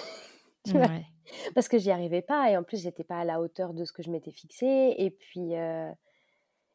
[1.54, 3.92] Parce que j'y arrivais pas et en plus, j'étais pas à la hauteur de ce
[3.92, 4.94] que je m'étais fixé.
[4.96, 5.54] Et puis...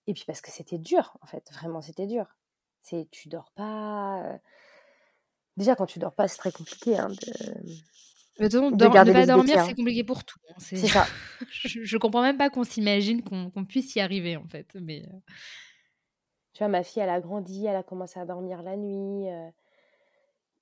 [0.07, 2.25] Et puis parce que c'était dur, en fait, vraiment c'était dur.
[2.81, 4.39] C'est tu dors pas,
[5.57, 8.47] Déjà, quand tu dors pas, c'est très compliqué hein, de...
[8.47, 10.39] de, garder ne pas dormir, c'est compliqué pour tout.
[10.49, 11.05] Hein, c'est ça.
[11.51, 14.75] je, je, comprends même pas qu'on s'imagine qu'on puisse y arriver, en fait.
[14.75, 15.03] Mais...
[16.53, 19.27] Tu vois, ma fille, elle a grandi, elle a commencé à dormir la nuit.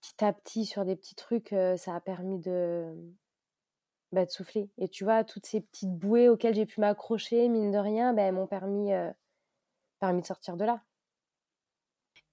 [0.02, 2.94] petit à petit, sur des petits trucs, ça a permis de,
[4.12, 4.70] bah, de souffler.
[4.80, 8.24] Et tu vois, toutes ces petites bouées auxquelles j'ai pu m'accrocher, mine de rien, bah,
[8.24, 8.92] elles m'ont permis,
[10.00, 10.82] permis de sortir de là.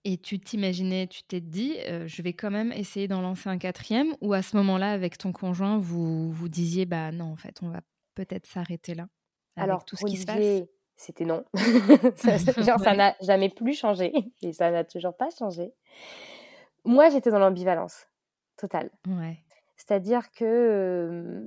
[0.04, 4.14] Et tu t'imaginais, tu t'es dit, je vais quand même essayer d'en lancer un quatrième,
[4.20, 7.70] ou à ce moment-là, avec ton conjoint, vous vous disiez, bah non, en fait, on
[7.70, 7.80] va
[8.14, 9.08] peut-être s'arrêter là.
[9.56, 10.68] Alors, tout ce qui se passe?
[10.96, 11.44] c'était non.
[12.16, 14.12] ça, n'a jamais plus changé
[14.42, 15.72] et ça n'a toujours pas changé.
[16.84, 18.06] Moi, j'étais dans l'ambivalence
[18.56, 18.90] totale.
[19.76, 21.44] C'est-à-dire que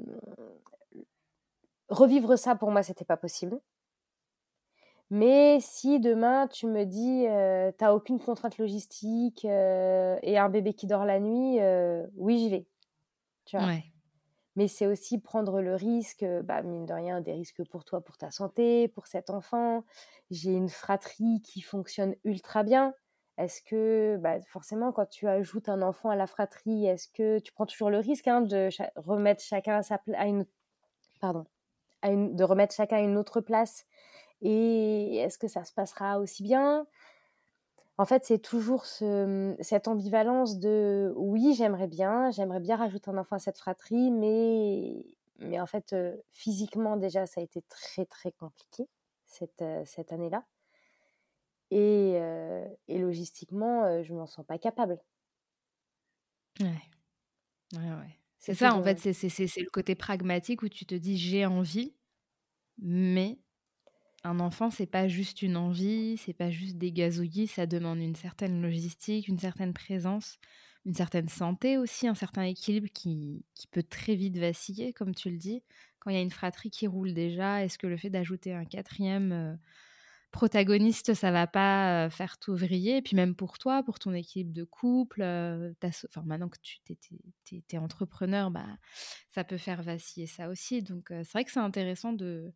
[1.90, 3.60] revivre ça pour moi, c'était pas possible.
[5.12, 10.88] Mais si demain tu me dis tu t'as aucune contrainte logistique et un bébé qui
[10.88, 11.60] dort la nuit,
[12.16, 12.68] oui j'y vais.
[13.46, 13.74] Tu vois?
[14.56, 18.18] Mais c'est aussi prendre le risque, bah, mine de rien, des risques pour toi, pour
[18.18, 19.86] ta santé, pour cet enfant.
[20.32, 22.94] J'ai une fratrie qui fonctionne ultra bien.
[23.38, 27.54] Est-ce que, bah, forcément, quand tu ajoutes un enfant à la fratrie, est-ce que tu
[27.54, 30.46] prends toujours le risque hein, de remettre chacun à sa à une,
[31.22, 31.46] pardon,
[32.02, 33.86] à une, de remettre chacun à une autre place?
[34.42, 36.88] Et est-ce que ça se passera aussi bien?
[37.98, 43.18] En fait, c'est toujours ce, cette ambivalence de oui, j'aimerais bien, j'aimerais bien rajouter un
[43.18, 45.06] enfant à cette fratrie, mais,
[45.40, 45.94] mais en fait,
[46.32, 48.88] physiquement, déjà, ça a été très, très compliqué
[49.26, 50.46] cette, cette année-là.
[51.72, 52.14] Et,
[52.88, 55.00] et, logistiquement, je ne m'en sens pas capable.
[56.60, 56.82] Ouais.
[57.74, 58.20] Ouais, ouais.
[58.38, 61.96] C'est ça, en fait, c'est le côté pragmatique où tu te dis j'ai envie,
[62.80, 63.40] mais
[64.24, 68.16] un enfant, c'est pas juste une envie, c'est pas juste des gazouillis, ça demande une
[68.16, 70.40] certaine logistique, une certaine présence,
[70.86, 75.38] une certaine santé aussi, un certain équilibre qui, peut très vite vaciller, comme tu le
[75.38, 75.64] dis.
[76.00, 78.66] Quand il y a une fratrie qui roule déjà, est-ce que le fait d'ajouter un
[78.66, 79.56] quatrième euh,
[80.32, 82.98] protagoniste, ça va pas euh, faire tout vriller?
[82.98, 86.80] Et puis même pour toi, pour ton équilibre de couple, euh, enfin, maintenant que tu
[87.72, 88.68] es, entrepreneur, bah,
[89.30, 90.82] ça peut faire vaciller ça aussi.
[90.82, 92.54] Donc c'est vrai que c'est intéressant de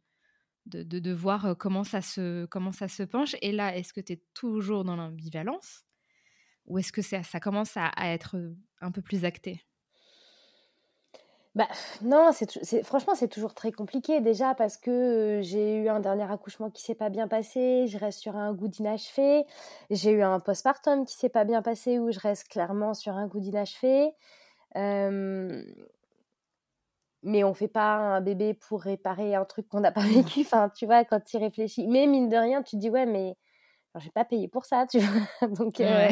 [0.66, 3.36] de, de, voir comment ça, se, comment ça se penche.
[3.41, 5.86] Et là, est-ce que tu es toujours dans l'ambivalence
[6.66, 8.38] ou est-ce que ça, ça commence à, être
[8.82, 9.61] un peu plus acté?
[11.55, 11.68] Bah,
[12.01, 16.72] non, c'est, franchement, c'est toujours très compliqué déjà parce que j'ai eu un dernier accouchement
[16.72, 19.45] qui s'est pas bien passé, je reste sur un goût d'inachevé.
[19.91, 23.28] J'ai eu un postpartum qui s'est pas bien passé où je reste clairement sur un
[23.28, 24.14] goût d'inachevé.
[27.24, 30.42] Mais on fait pas un bébé pour réparer un truc qu'on n'a pas vécu.
[30.42, 31.88] Enfin, tu vois, quand tu y réfléchis.
[31.88, 33.36] Mais mine de rien, tu te dis, ouais, mais
[33.96, 35.48] je n'ai pas payé pour ça, tu vois.
[35.48, 36.10] Donc, euh,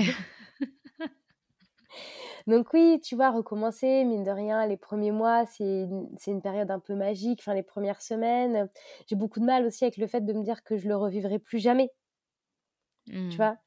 [2.47, 5.87] Donc oui, tu vois, recommencer, mine de rien, les premiers mois, c'est
[6.27, 7.39] une, période un peu magique.
[7.41, 8.67] Enfin, les premières semaines,
[9.07, 11.37] j'ai beaucoup de mal aussi avec le fait de me dire que je le revivrai
[11.37, 11.91] plus jamais.
[13.05, 13.29] Tu mmh.
[13.31, 13.57] vois?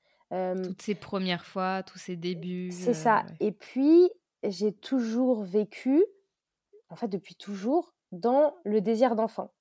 [0.64, 2.72] Toutes ces premières fois, tous ces débuts.
[2.72, 3.24] C'est ça.
[3.38, 4.10] Et puis,
[4.42, 6.04] j'ai toujours vécu
[6.90, 9.52] en fait, depuis toujours, dans le désir d'enfant.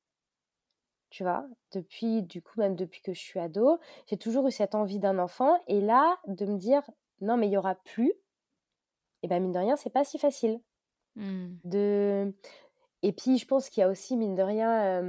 [1.10, 4.74] Tu vois, depuis, du coup, même depuis que je suis ado, j'ai toujours eu cette
[4.74, 5.62] envie d'un enfant.
[5.68, 6.82] Et là, de me dire,
[7.22, 10.18] non, mais il y aura plus, et eh ben mine de rien, c'est pas si
[10.18, 10.60] facile.
[11.16, 11.48] Mmh.
[11.64, 12.34] De...
[13.04, 15.02] Et puis, je pense qu'il y a aussi, mine de rien,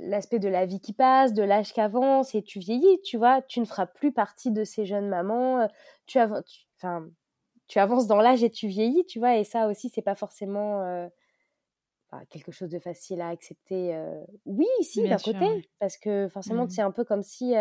[0.00, 3.60] l'aspect de la vie qui passe, de l'âge qu'avance, et tu vieillis, tu vois, tu
[3.60, 5.68] ne feras plus partie de ces jeunes mamans,
[6.06, 7.08] tu, enfin,
[7.68, 11.08] tu avances dans l'âge et tu vieillis, tu vois, et ça aussi, c'est pas forcément
[12.30, 13.98] quelque chose de facile à accepter.
[14.44, 16.70] Oui, si, d'un côté, parce que forcément, mmh.
[16.70, 17.54] c'est un peu comme si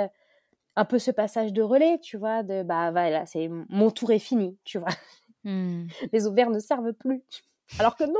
[0.75, 4.19] un peu ce passage de relais, tu vois, de bah voilà, c'est mon tour est
[4.19, 4.91] fini, tu vois.
[5.43, 5.87] Mmh.
[6.13, 7.23] Les ovaires ne servent plus.
[7.79, 8.13] Alors que non.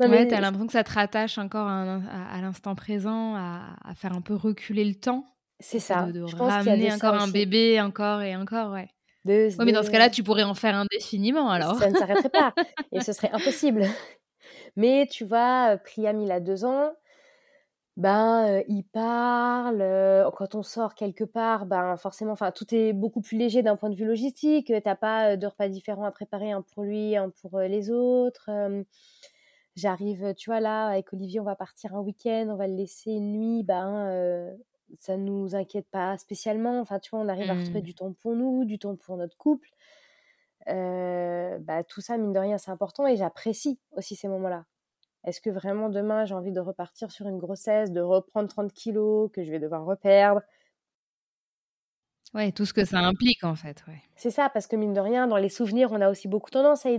[0.00, 4.20] non ouais, t'as l'impression que ça te rattache encore à, l'instant présent, à, faire un
[4.20, 5.24] peu reculer le temps.
[5.60, 6.02] C'est ça.
[6.12, 8.88] De, ramener encore un bébé, encore et encore, ouais.
[9.24, 11.76] oui, mais dans ce cas-là, tu pourrais en faire indéfiniment alors.
[11.78, 12.54] Ça ne s'arrêterait pas.
[12.92, 13.86] et ce serait impossible.
[14.76, 16.92] Mais tu vois, Priam, il a deux ans.
[17.96, 19.78] Ben, il parle.
[20.36, 23.90] quand on sort quelque part, ben forcément, enfin, tout est beaucoup plus léger d'un point
[23.90, 24.72] de vue logistique.
[24.84, 28.50] T'as pas de repas différents à préparer, un pour lui, un pour les autres.
[29.76, 33.10] J'arrive, tu vois, là, avec Olivier, on va partir un week-end, on va le laisser
[33.12, 33.62] une nuit.
[33.64, 34.56] Ben,
[34.96, 36.80] ça nous inquiète pas spécialement.
[36.80, 37.84] Enfin, tu vois, on arrive à retrouver mmh.
[37.84, 39.68] du temps pour nous, du temps pour notre couple.
[40.68, 44.64] Euh, bah, tout ça, mine de rien, c'est important et j'apprécie aussi ces moments-là.
[45.24, 49.30] Est-ce que vraiment demain, j'ai envie de repartir sur une grossesse, de reprendre 30 kilos
[49.32, 50.42] que je vais devoir reperdre?
[52.34, 53.82] Ouais, tout ce que ça implique en fait.
[53.88, 54.02] Ouais.
[54.14, 56.84] C'est ça, parce que mine de rien, dans les souvenirs, on a aussi beaucoup tendance
[56.84, 56.90] à,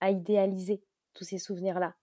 [0.00, 0.82] à idéaliser
[1.14, 1.94] tous ces souvenirs-là.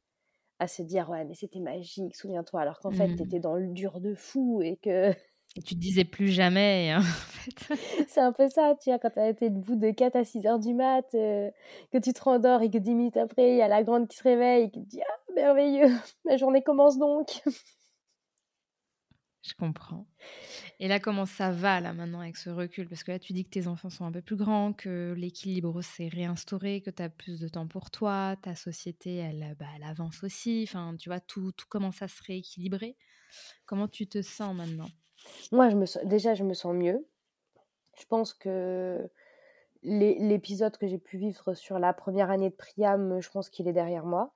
[0.59, 3.15] À se dire, ouais, mais c'était magique, souviens-toi, alors qu'en fait, mmh.
[3.17, 5.13] tu étais dans le dur de fou et que.
[5.58, 7.76] Et tu te disais plus jamais, hein, en fait.
[8.10, 10.46] c'est un peu ça, tu vois, quand tu as été debout de 4 à 6
[10.46, 11.50] heures du mat, euh,
[11.91, 14.18] que tu te rendors et que 10 minutes après, il y a la grande qui
[14.18, 15.88] se réveille et qui te dit Ah, merveilleux,
[16.26, 17.41] ma journée commence donc.
[19.43, 20.08] Je comprends.
[20.80, 22.89] Et là, comment ça va là maintenant avec ce recul?
[22.89, 25.84] Parce que là, tu dis que tes enfants sont un peu plus grands, que l'équilibre
[25.84, 29.84] s'est réinstauré, que tu as plus de temps pour toi, ta société, elle, bah, elle
[29.84, 30.66] avance aussi.
[30.68, 32.98] Enfin, tu vois, tout, tout commence à se rééquilibrer.
[33.68, 34.89] Comment tu te sens maintenant?
[35.51, 37.05] Moi, je me déjà, je me sens mieux.
[37.97, 39.09] Je pense que
[39.84, 43.73] l'épisode que j'ai pu vivre sur la première année de Priam, je pense qu'il est
[43.73, 44.34] derrière moi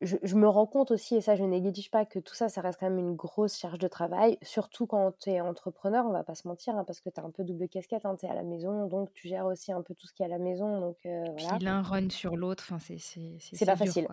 [0.00, 2.78] je, me rends compte aussi, et ça je néglige pas, que tout ça, ça reste
[2.78, 6.36] quand même une grosse charge de travail, surtout quand tu es entrepreneur, on va pas
[6.36, 8.34] se mentir, hein, parce que tu as un peu double casquette, hein, tu es à
[8.34, 10.80] la maison, donc tu gères aussi un peu tout ce qui est à la maison.
[10.80, 14.06] Donc, euh, Puis l'un run sur l'autre, c'est c'est pas facile.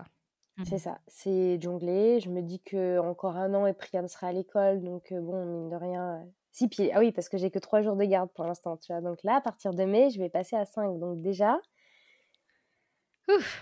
[0.57, 2.19] Mmh ça, c'est jongler.
[2.19, 5.69] Je me dis que encore un an et Priam sera à l'école, donc bon, mine
[5.69, 6.25] de rien.
[6.51, 6.93] Six pieds.
[6.93, 9.01] Ah oui, parce que j'ai que trois jours de garde pour l'instant, tu vois.
[9.01, 10.97] Donc là, à partir de mai, je vais passer à cinq.
[10.99, 11.59] Donc déjà,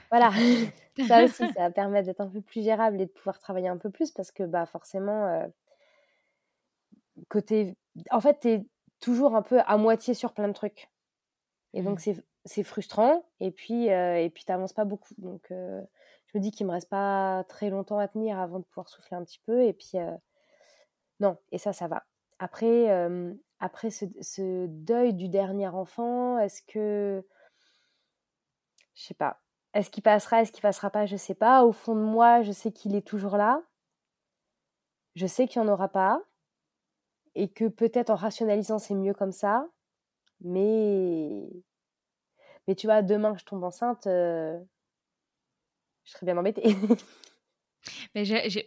[0.10, 0.32] voilà,
[1.08, 3.78] ça aussi, ça va permettre d'être un peu plus gérable et de pouvoir travailler un
[3.78, 5.48] peu plus parce que bah, forcément, euh,
[7.30, 7.76] côté...
[8.12, 8.66] En fait, tu es
[9.00, 10.90] toujours un peu à moitié sur plein de trucs.
[11.74, 12.22] Et donc, mmh.
[12.46, 15.82] c'est frustrant et puis euh, et puis t'avances pas beaucoup donc euh,
[16.34, 19.18] je me dis qu'il me reste pas très longtemps à tenir avant de pouvoir souffler
[19.18, 19.94] un petit peu et puis
[21.20, 22.04] non et ça ça va
[22.40, 22.90] après
[23.60, 27.26] après ce, ce, deuil du dernier enfant est-ce que
[28.96, 31.64] je sais pas est-ce qu'il passera, est-ce qu'il passera pas, je sais pas.
[31.66, 33.64] Au fond de moi, je sais qu'il est toujours là.
[35.16, 36.22] Je sais qu'il n'y en aura pas.
[37.36, 39.68] Et que peut-être en rationalisant, c'est mieux comme ça.
[40.42, 41.50] Mais.
[42.68, 44.60] Mais tu vois, demain, je tombe enceinte, euh,
[46.06, 46.64] je serais bien embêtée.
[48.16, 48.24] mais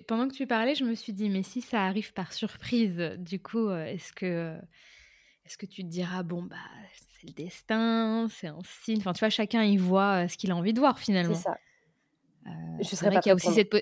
[0.07, 3.41] pendant que tu parlais, je me suis dit, mais si ça arrive par surprise, du
[3.41, 4.57] coup, euh, est-ce que,
[5.45, 6.57] est-ce que tu te diras, bon, bah,
[7.13, 8.99] c'est le destin, c'est un signe.
[8.99, 11.35] Enfin, tu vois, chacun y voit euh, ce qu'il a envie de voir finalement.
[11.35, 11.59] C'est ça.
[12.47, 13.73] Euh, je serais pas qu'il y a aussi cette.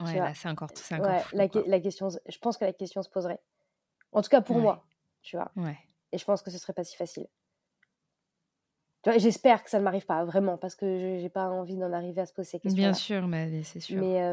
[0.00, 3.08] Ouais, là, c'est encore, c'est encore la, la, question, je pense que la question se
[3.08, 3.40] poserait.
[4.10, 4.84] En tout cas pour moi,
[5.22, 5.52] tu vois.
[5.54, 5.78] Ouais.
[6.10, 7.26] Et je pense que ce serait pas si facile.
[9.16, 12.22] J'espère que ça ne m'arrive pas, vraiment, parce que je n'ai pas envie d'en arriver
[12.22, 12.82] à se poser ces questions.
[12.82, 14.00] Bien sûr, mais c'est sûr.
[14.00, 14.32] Mais,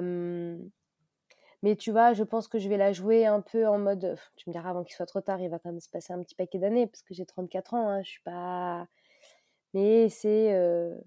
[1.64, 4.18] mais tu vois, je pense que je vais la jouer un peu en mode.
[4.36, 6.22] Tu me diras avant qu'il soit trop tard, il va quand même se passer un
[6.24, 7.90] petit paquet d'années parce que j'ai 34 ans.
[7.90, 8.88] Hein, je suis pas.
[9.74, 10.54] Mais c'est.
[10.54, 10.98] Euh,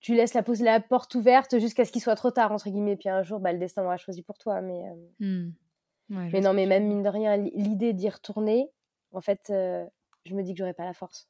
[0.00, 2.96] tu laisses la, la porte ouverte jusqu'à ce qu'il soit trop tard, entre guillemets.
[2.96, 4.60] Puis un jour, bah, le destin aura choisi pour toi.
[4.60, 4.82] Mais,
[5.20, 6.28] euh, mmh.
[6.32, 8.70] mais non, mais même mine de rien, l'idée d'y retourner,
[9.12, 9.84] en fait, euh,
[10.26, 11.29] je me dis que j'aurais pas la force.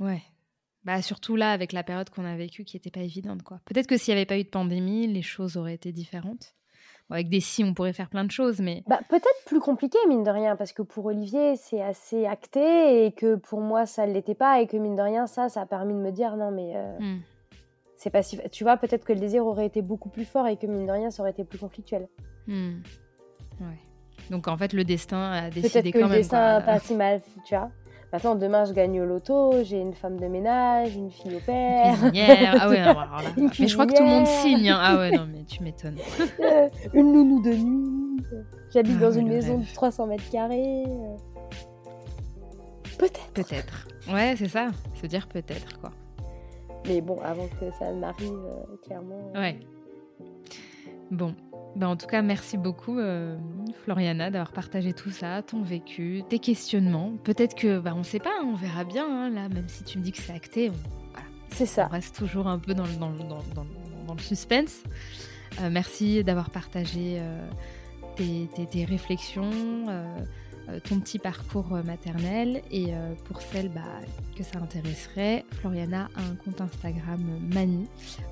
[0.00, 0.22] Ouais.
[0.84, 3.42] Bah, surtout là, avec la période qu'on a vécue qui n'était pas évidente.
[3.42, 3.60] quoi.
[3.64, 6.54] Peut-être que s'il n'y avait pas eu de pandémie, les choses auraient été différentes
[7.10, 8.82] avec des si, on pourrait faire plein de choses, mais...
[8.86, 13.12] Bah, peut-être plus compliqué, mine de rien, parce que pour Olivier, c'est assez acté, et
[13.12, 15.66] que pour moi, ça ne l'était pas, et que mine de rien, ça, ça a
[15.66, 16.72] permis de me dire, non, mais...
[16.76, 17.20] Euh, hmm.
[17.96, 18.38] C'est pas si...
[18.52, 20.92] Tu vois, peut-être que le désir aurait été beaucoup plus fort, et que mine de
[20.92, 22.08] rien, ça aurait été plus conflictuel.
[22.46, 22.80] Hmm.
[23.60, 23.78] Ouais.
[24.30, 26.10] Donc, en fait, le destin a décidé quand même...
[26.10, 27.70] Peut-être que le destin pas si mal, tu vois
[28.12, 31.94] Maintenant, demain, je gagne au loto, j'ai une femme de ménage, une fille au père.
[32.02, 33.30] ah ouais, alors là.
[33.36, 34.70] mais je crois que tout le monde signe.
[34.70, 34.78] Hein.
[34.80, 35.98] Ah ouais, non, mais tu m'étonnes.
[36.94, 38.24] une nounou de nuit.
[38.72, 40.84] J'habite ah dans une maison de 300 mètres carrés.
[42.98, 43.32] Peut-être.
[43.34, 43.88] Peut-être.
[44.10, 44.68] Ouais, c'est ça.
[44.94, 45.90] Se dire peut-être, quoi.
[46.86, 49.30] Mais bon, avant que ça n'arrive, euh, clairement.
[49.34, 49.58] Euh, ouais.
[51.10, 51.34] Bon,
[51.76, 53.36] ben, en tout cas, merci beaucoup, euh,
[53.84, 57.12] Floriana, d'avoir partagé tout ça, ton vécu, tes questionnements.
[57.24, 59.84] Peut-être que, ben, on ne sait pas, hein, on verra bien, hein, là, même si
[59.84, 60.70] tu me dis que c'est acté.
[61.50, 61.86] C'est ça.
[61.88, 63.64] On reste toujours un peu dans, dans, dans,
[64.06, 64.82] dans le suspense.
[65.60, 67.48] Euh, merci d'avoir partagé euh,
[68.16, 69.50] tes, tes, tes, réflexions
[70.84, 72.62] ton petit parcours euh, maternel.
[72.70, 73.82] Et euh, pour celles bah,
[74.36, 77.20] que ça intéresserait, Floriana a un compte Instagram
[77.52, 77.86] Mani,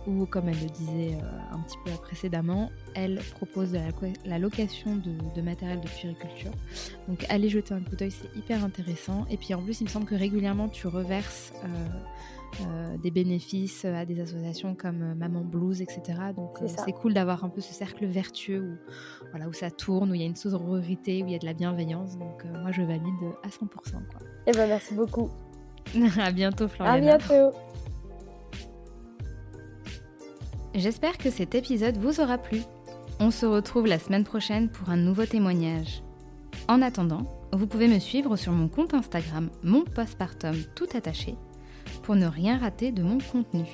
[0.06, 1.18] où, comme elle le disait
[1.52, 3.76] un petit peu précédemment, elle propose
[4.24, 6.52] la, location de, matériel de puriculture.
[7.08, 9.26] Donc allez jeter un coup d'œil, c'est hyper intéressant.
[9.30, 11.66] Et puis en plus, il me semble que régulièrement tu reverses euh,
[13.02, 16.02] des bénéfices à des associations comme euh, Maman Blues, etc.
[16.34, 18.90] Donc euh, c'est cool d'avoir un peu ce cercle vertueux où,
[19.30, 21.46] voilà, où ça tourne, où il y a une sororité, où il y a de
[21.46, 22.18] la bienveillance.
[22.18, 23.66] Donc moi je valide à 100%.
[23.66, 24.20] Quoi.
[24.46, 25.30] Eh ben merci beaucoup.
[26.18, 27.14] à bientôt Floriana.
[27.14, 27.56] À bientôt.
[30.74, 32.60] J'espère que cet épisode vous aura plu.
[33.18, 36.02] On se retrouve la semaine prochaine pour un nouveau témoignage.
[36.68, 41.36] En attendant, Vous pouvez me suivre sur mon compte Instagram, mon postpartum tout attaché,
[42.06, 43.64] pour ne rien rater de mon contenu.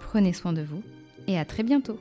[0.00, 0.82] Prenez soin de vous
[1.26, 2.00] et à très bientôt